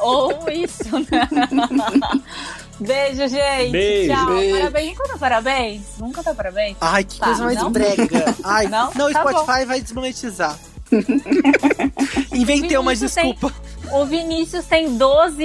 [0.00, 1.28] Ou isso, né?
[2.80, 3.70] Beijo, gente.
[3.70, 4.12] Beijo.
[4.12, 4.26] Tchau.
[4.26, 4.60] Beijo.
[4.60, 4.90] Parabéns.
[4.98, 5.82] Nunca dá parabéns?
[5.98, 6.76] Nunca dá parabéns?
[6.80, 7.70] Ai, que tá, coisa mais não?
[7.70, 8.34] brega.
[8.42, 9.66] Ai, não, não tá Spotify bom.
[9.66, 10.58] vai desmonetizar.
[12.32, 13.50] Inventei uma desculpa.
[13.50, 15.44] Tem, o Vinícius tem 12.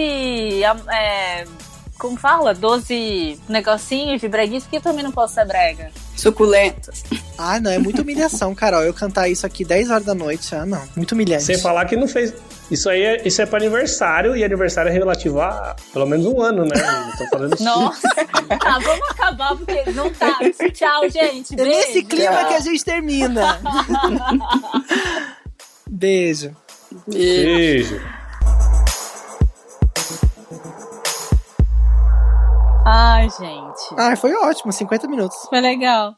[0.92, 1.46] É,
[1.98, 2.54] como fala?
[2.54, 5.92] 12 negocinhos de breguice, porque eu também não posso ser brega.
[6.16, 7.04] Suculentas.
[7.38, 8.84] Ah, não, é muita humilhação, Carol.
[8.84, 10.82] Eu cantar isso aqui 10 horas da noite, ah, não.
[10.96, 11.44] Muito humilhante.
[11.44, 12.34] Sem falar que não fez.
[12.72, 16.40] Isso aí é, isso é para aniversário e aniversário é relativo a pelo menos um
[16.40, 16.76] ano, né?
[17.18, 17.64] Tô falando isso.
[17.64, 18.08] Nossa!
[18.16, 20.38] tá, vamos acabar porque não tá.
[20.72, 21.56] Tchau, gente.
[21.56, 21.72] Beijo.
[21.72, 22.48] É nesse clima Tchau.
[22.48, 23.60] que a gente termina.
[25.90, 26.56] Beijo.
[27.08, 28.00] Beijo.
[32.86, 33.96] Ai, gente.
[33.98, 35.38] Ai, foi ótimo, 50 minutos.
[35.50, 36.16] Foi legal.